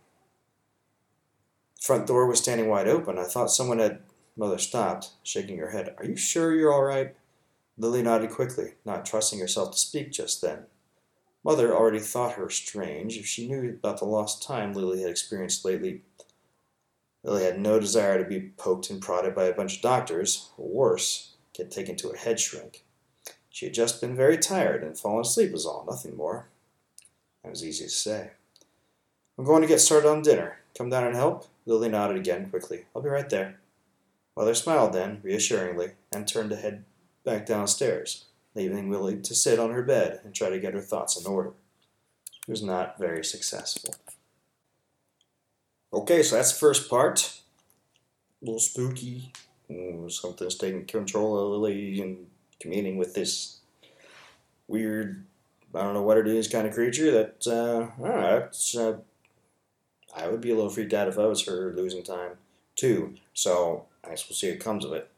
Front 1.82 2.06
door 2.06 2.28
was 2.28 2.38
standing 2.38 2.68
wide 2.68 2.86
open. 2.86 3.18
I 3.18 3.24
thought 3.24 3.50
someone 3.50 3.80
had. 3.80 4.02
Mother 4.36 4.56
stopped, 4.56 5.10
shaking 5.24 5.58
her 5.58 5.72
head. 5.72 5.96
Are 5.98 6.04
you 6.04 6.16
sure 6.16 6.54
you're 6.54 6.72
all 6.72 6.84
right? 6.84 7.16
Lily 7.76 8.02
nodded 8.02 8.30
quickly, 8.30 8.74
not 8.84 9.04
trusting 9.04 9.40
herself 9.40 9.72
to 9.72 9.78
speak 9.78 10.12
just 10.12 10.40
then. 10.40 10.66
Mother 11.42 11.76
already 11.76 11.98
thought 11.98 12.34
her 12.34 12.48
strange. 12.48 13.18
If 13.18 13.26
she 13.26 13.48
knew 13.48 13.68
about 13.68 13.98
the 13.98 14.04
lost 14.04 14.44
time 14.44 14.72
Lily 14.72 15.02
had 15.02 15.10
experienced 15.10 15.64
lately, 15.64 16.02
Lily 17.24 17.42
had 17.42 17.58
no 17.58 17.80
desire 17.80 18.16
to 18.22 18.28
be 18.28 18.52
poked 18.56 18.88
and 18.88 19.02
prodded 19.02 19.34
by 19.34 19.46
a 19.46 19.54
bunch 19.54 19.76
of 19.76 19.82
doctors, 19.82 20.50
or 20.56 20.68
worse, 20.68 21.32
get 21.52 21.72
taken 21.72 21.96
to 21.96 22.10
a 22.10 22.16
head 22.16 22.38
shrink. 22.38 22.84
She 23.50 23.66
had 23.66 23.74
just 23.74 24.00
been 24.00 24.14
very 24.14 24.38
tired 24.38 24.84
and 24.84 24.96
fallen 24.96 25.22
asleep 25.22 25.50
was 25.50 25.66
all, 25.66 25.84
nothing 25.84 26.16
more. 26.16 26.48
That 27.42 27.50
was 27.50 27.64
easy 27.64 27.84
to 27.84 27.90
say. 27.90 28.30
I'm 29.36 29.44
going 29.44 29.62
to 29.62 29.68
get 29.68 29.80
started 29.80 30.08
on 30.08 30.22
dinner. 30.22 30.60
Come 30.78 30.88
down 30.88 31.04
and 31.04 31.16
help? 31.16 31.48
Lily 31.66 31.88
nodded 31.88 32.16
again 32.16 32.50
quickly. 32.50 32.86
I'll 32.94 33.02
be 33.02 33.08
right 33.08 33.28
there. 33.28 33.60
Mother 34.36 34.54
smiled 34.54 34.92
then, 34.92 35.20
reassuringly, 35.22 35.92
and 36.12 36.26
turned 36.26 36.50
to 36.50 36.56
head 36.56 36.84
back 37.24 37.46
downstairs, 37.46 38.24
leaving 38.54 38.90
Lily 38.90 39.20
to 39.20 39.34
sit 39.34 39.58
on 39.58 39.70
her 39.70 39.82
bed 39.82 40.20
and 40.24 40.34
try 40.34 40.48
to 40.50 40.58
get 40.58 40.74
her 40.74 40.80
thoughts 40.80 41.20
in 41.20 41.30
order. 41.30 41.52
It 42.46 42.50
was 42.50 42.62
not 42.62 42.98
very 42.98 43.24
successful. 43.24 43.94
Okay, 45.92 46.22
so 46.22 46.36
that's 46.36 46.52
the 46.52 46.58
first 46.58 46.88
part. 46.88 47.40
A 48.40 48.44
little 48.46 48.58
spooky. 48.58 49.32
Something's 50.08 50.56
taking 50.56 50.84
control 50.86 51.38
of 51.38 51.50
Lily 51.50 52.00
and 52.00 52.26
communing 52.58 52.96
with 52.96 53.14
this 53.14 53.58
weird, 54.66 55.24
I 55.74 55.82
don't 55.82 55.94
know 55.94 56.02
what 56.02 56.18
it 56.18 56.26
is, 56.26 56.48
kind 56.48 56.66
of 56.66 56.74
creature 56.74 57.10
that, 57.10 57.46
uh, 57.46 58.02
know, 58.02 58.36
it's, 58.46 58.76
uh, 58.76 58.98
I 60.14 60.28
would 60.28 60.40
be 60.40 60.50
a 60.50 60.54
little 60.54 60.70
freaked 60.70 60.92
out 60.92 61.08
if 61.08 61.18
I 61.18 61.26
was 61.26 61.46
her 61.46 61.72
losing 61.74 62.02
time, 62.02 62.32
too. 62.76 63.14
So, 63.34 63.86
I 64.04 64.10
guess 64.10 64.28
we'll 64.28 64.36
see 64.36 64.50
what 64.50 64.60
comes 64.60 64.84
of 64.84 64.92
it. 64.92 65.08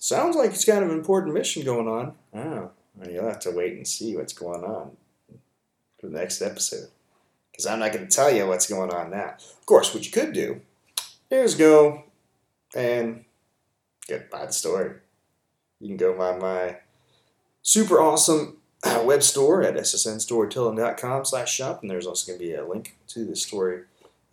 Sounds 0.00 0.36
like 0.36 0.50
it's 0.50 0.64
kind 0.64 0.84
of 0.84 0.90
an 0.90 0.96
important 0.96 1.34
mission 1.34 1.64
going 1.64 1.88
on. 1.88 2.14
Oh, 2.34 2.70
you'll 3.08 3.28
have 3.28 3.40
to 3.40 3.50
wait 3.50 3.74
and 3.74 3.86
see 3.86 4.16
what's 4.16 4.32
going 4.32 4.64
on 4.64 4.96
for 6.00 6.08
the 6.08 6.18
next 6.18 6.42
episode. 6.42 6.88
Because 7.50 7.66
I'm 7.66 7.78
not 7.78 7.92
going 7.92 8.06
to 8.06 8.14
tell 8.14 8.34
you 8.34 8.46
what's 8.46 8.66
going 8.66 8.90
on 8.90 9.10
now. 9.10 9.34
Of 9.58 9.66
course, 9.66 9.94
what 9.94 10.04
you 10.04 10.10
could 10.10 10.32
do 10.32 10.60
is 11.30 11.54
go 11.54 12.04
and 12.74 13.24
get 14.06 14.30
by 14.30 14.46
the 14.46 14.52
story. 14.52 14.96
You 15.80 15.88
can 15.88 15.96
go 15.96 16.16
by 16.16 16.36
my 16.36 16.78
super 17.62 18.00
awesome 18.00 18.58
uh, 18.82 19.02
web 19.04 19.22
store 19.22 19.62
at 19.62 19.74
ssnstorytelling.com 19.74 21.24
slash 21.24 21.54
shop, 21.54 21.80
and 21.82 21.90
there's 21.90 22.06
also 22.06 22.26
going 22.26 22.38
to 22.38 22.44
be 22.44 22.54
a 22.54 22.66
link 22.66 22.96
to 23.08 23.24
the 23.24 23.36
story 23.36 23.84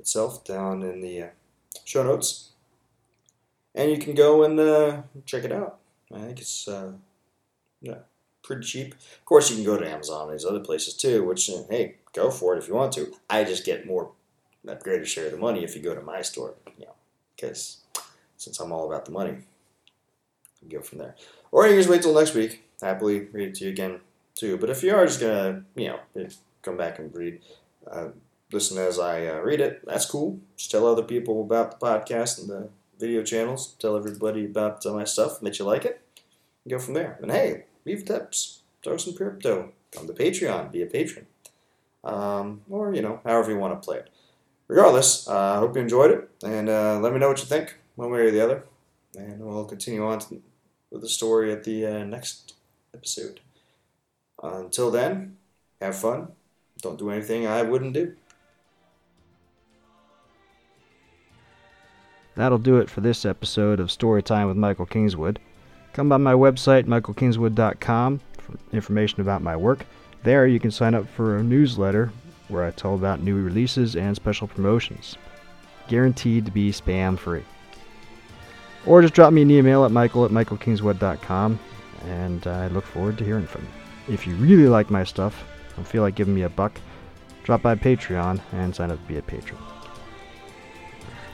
itself 0.02 0.44
down 0.44 0.84
in 0.84 1.02
the 1.02 1.22
uh, 1.22 1.28
show 1.86 2.04
notes. 2.04 2.50
And 3.74 3.90
you 3.90 3.98
can 3.98 4.14
go 4.16 4.44
and 4.44 4.60
uh, 4.60 5.04
check 5.26 5.46
it 5.46 5.52
out. 5.52 5.78
I 6.14 6.20
think 6.20 6.40
it's 6.42 6.68
uh, 6.68 6.92
yeah, 7.82 8.00
pretty 8.44 8.64
cheap. 8.64 8.94
Of 8.94 9.26
course, 9.26 9.50
you 9.50 9.56
can 9.56 9.66
go 9.66 9.78
to 9.78 9.90
Amazon 9.90 10.30
and 10.30 10.38
these 10.38 10.46
other 10.46 10.60
places 10.60 10.96
too, 10.96 11.24
which, 11.24 11.50
hey, 11.70 11.96
go 12.14 12.30
for 12.30 12.54
it 12.54 12.60
if 12.60 12.68
you 12.68 12.74
want 12.74 12.92
to. 12.94 13.14
I 13.30 13.44
just 13.44 13.66
get 13.66 13.88
more, 13.88 14.12
a 14.68 14.76
greater 14.76 15.06
share 15.06 15.28
of 15.28 15.32
the 15.32 15.38
money 15.38 15.64
if 15.64 15.76
you 15.76 15.82
go 15.82 15.96
to 15.96 16.02
my 16.02 16.22
store, 16.22 16.56
you 16.78 16.86
know, 16.86 16.96
because 17.36 17.78
since 18.36 18.60
I'm 18.60 18.74
all 18.74 18.88
about 18.88 19.06
the 19.06 19.12
money, 19.12 19.38
go 20.70 20.82
from 20.82 21.00
there. 21.00 21.16
Or 21.52 21.64
you 21.64 21.72
can 21.72 21.80
just 21.80 21.90
wait 21.90 22.02
till 22.02 22.14
next 22.14 22.34
week. 22.34 22.64
Happily 22.82 23.28
read 23.32 23.50
it 23.50 23.56
to 23.56 23.66
you 23.66 23.70
again 23.72 24.00
too. 24.36 24.58
But 24.58 24.70
if 24.70 24.84
you 24.84 24.94
are 24.94 25.06
just 25.06 25.22
gonna, 25.22 25.64
you 25.76 25.88
know, 25.88 26.28
come 26.62 26.78
back 26.78 27.00
and 27.00 27.16
read, 27.16 27.40
uh, 27.90 28.10
listen 28.52 28.78
as 28.78 29.00
I 29.00 29.26
uh, 29.28 29.40
read 29.40 29.62
it, 29.62 29.86
that's 29.86 30.06
cool. 30.06 30.40
Just 30.58 30.72
tell 30.72 30.88
other 30.88 31.04
people 31.04 31.42
about 31.42 31.80
the 31.80 31.86
podcast 31.86 32.40
and 32.40 32.50
the 32.50 32.70
video 33.00 33.24
channels. 33.24 33.76
Tell 33.80 33.98
everybody 33.98 34.46
about 34.46 34.86
uh, 34.86 34.94
my 34.94 35.04
stuff 35.04 35.40
that 35.42 35.60
you 35.60 35.66
like 35.66 35.86
it. 35.86 36.02
Go 36.68 36.80
from 36.80 36.94
there. 36.94 37.18
And 37.22 37.32
hey, 37.32 37.66
leave 37.86 38.06
tips. 38.06 38.62
Throw 38.84 38.98
some 38.98 39.16
crypto. 39.16 39.72
Come 39.92 40.08
to 40.08 40.14
Patreon. 40.14 40.72
Be 40.72 40.82
a 40.82 40.86
patron. 40.86 41.26
Um, 42.04 42.62
or, 42.70 42.94
you 42.94 43.02
know, 43.02 43.20
however 43.26 43.52
you 43.52 43.58
want 43.58 43.80
to 43.80 43.86
play 43.86 43.98
it. 43.98 44.10
Regardless, 44.68 45.28
uh, 45.28 45.34
I 45.34 45.56
uh, 45.56 45.60
hope 45.60 45.76
you 45.76 45.82
enjoyed 45.82 46.12
it. 46.12 46.30
And 46.44 46.70
uh, 46.70 47.00
let 47.00 47.14
me 47.14 47.20
know 47.20 47.28
what 47.28 47.40
you 47.40 47.46
think, 47.46 47.78
one 47.96 48.12
way 48.12 48.22
or 48.22 48.32
the 48.32 48.42
other. 48.42 48.64
And 49.18 49.40
we'll 49.40 49.66
continue 49.66 50.06
on 50.06 50.20
to, 50.20 50.42
with 50.90 51.02
the 51.02 51.10
story 51.10 51.52
at 51.52 51.64
the 51.64 51.86
uh, 51.86 52.04
next 52.06 52.54
episode. 52.94 53.42
until 54.42 54.92
then, 54.92 55.38
have 55.82 55.98
fun. 55.98 56.30
Don't 56.82 56.98
do 56.98 57.10
anything 57.10 57.46
I 57.46 57.64
wouldn't 57.64 57.94
do. 57.94 58.16
That'll 62.36 62.58
do 62.58 62.78
it 62.78 62.90
for 62.90 63.02
this 63.02 63.26
episode 63.26 63.80
of 63.80 63.90
Storytime 63.90 64.48
with 64.48 64.58
Michael 64.58 64.86
Kingswood. 64.86 65.40
Come 65.94 66.08
by 66.08 66.18
my 66.18 66.34
website, 66.34 66.86
michaelkingswood.com, 66.86 68.22
for 68.38 68.58
information 68.72 69.22
about 69.22 69.42
my 69.42 69.56
work. 69.56 69.86
There, 70.24 70.48
you 70.48 70.60
can 70.60 70.72
sign 70.72 70.96
up 70.96 71.08
for 71.10 71.38
a 71.38 71.44
newsletter 71.44 72.12
where 72.48 72.64
I 72.64 72.72
tell 72.72 72.96
about 72.96 73.22
new 73.22 73.36
releases 73.36 73.96
and 73.96 74.16
special 74.16 74.48
promotions. 74.48 75.18
Guaranteed 75.88 76.46
to 76.46 76.52
be 76.52 76.72
spam 76.72 77.18
free. 77.18 77.44
Or 78.86 79.02
just 79.02 79.14
drop 79.14 79.34
me 79.34 79.42
an 79.42 79.52
email 79.52 79.84
at 79.84 79.92
michael 79.92 80.26
at 80.26 80.32
michaelkingswood.com, 80.32 81.60
and 82.06 82.48
I 82.48 82.68
look 82.68 82.86
forward 82.86 83.18
to 83.18 83.26
hearing 83.26 83.46
from 83.46 83.64
you. 83.64 84.14
If 84.14 84.26
you 84.26 84.36
really 84.36 84.68
like 84.68 84.90
my 84.90 85.04
stuff 85.04 85.44
and 85.76 85.86
feel 85.86 86.02
like 86.02 86.16
giving 86.16 86.34
me 86.34 86.44
a 86.44 86.50
buck, 86.50 86.80
drop 87.44 87.62
by 87.62 87.76
Patreon 87.76 88.40
and 88.54 88.76
sign 88.76 88.92
up 88.92 89.02
to 89.02 89.08
be 89.08 89.18
a 89.18 89.22
patron. 89.22 89.60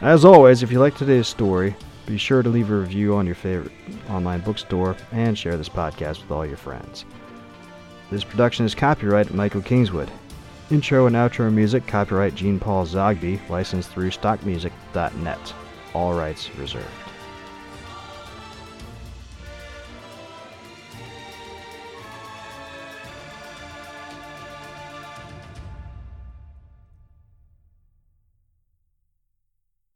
As 0.01 0.23
always, 0.23 0.61
if 0.61 0.71
you 0.71 0.79
like 0.79 0.95
today's 0.95 1.27
story, 1.27 1.75
be 2.05 2.17
sure 2.17 2.43
to 2.43 2.49
leave 2.49 2.69
a 2.69 2.75
review 2.75 3.15
on 3.15 3.25
your 3.25 3.33
favorite 3.33 3.71
online 4.09 4.41
bookstore 4.41 4.95
and 5.11 5.35
share 5.35 5.57
this 5.57 5.69
podcast 5.69 6.21
with 6.21 6.29
all 6.29 6.45
your 6.45 6.55
friends. 6.55 7.03
This 8.11 8.23
production 8.23 8.63
is 8.63 8.75
copyright 8.75 9.33
Michael 9.33 9.63
Kingswood. 9.63 10.11
Intro 10.69 11.07
and 11.07 11.15
outro 11.15 11.51
music 11.51 11.87
copyright 11.87 12.35
Gene 12.35 12.59
Paul 12.59 12.85
Zogby, 12.85 13.39
licensed 13.49 13.89
through 13.89 14.11
stockmusic.net. 14.11 15.53
All 15.95 16.13
rights 16.13 16.55
reserved. 16.57 17.06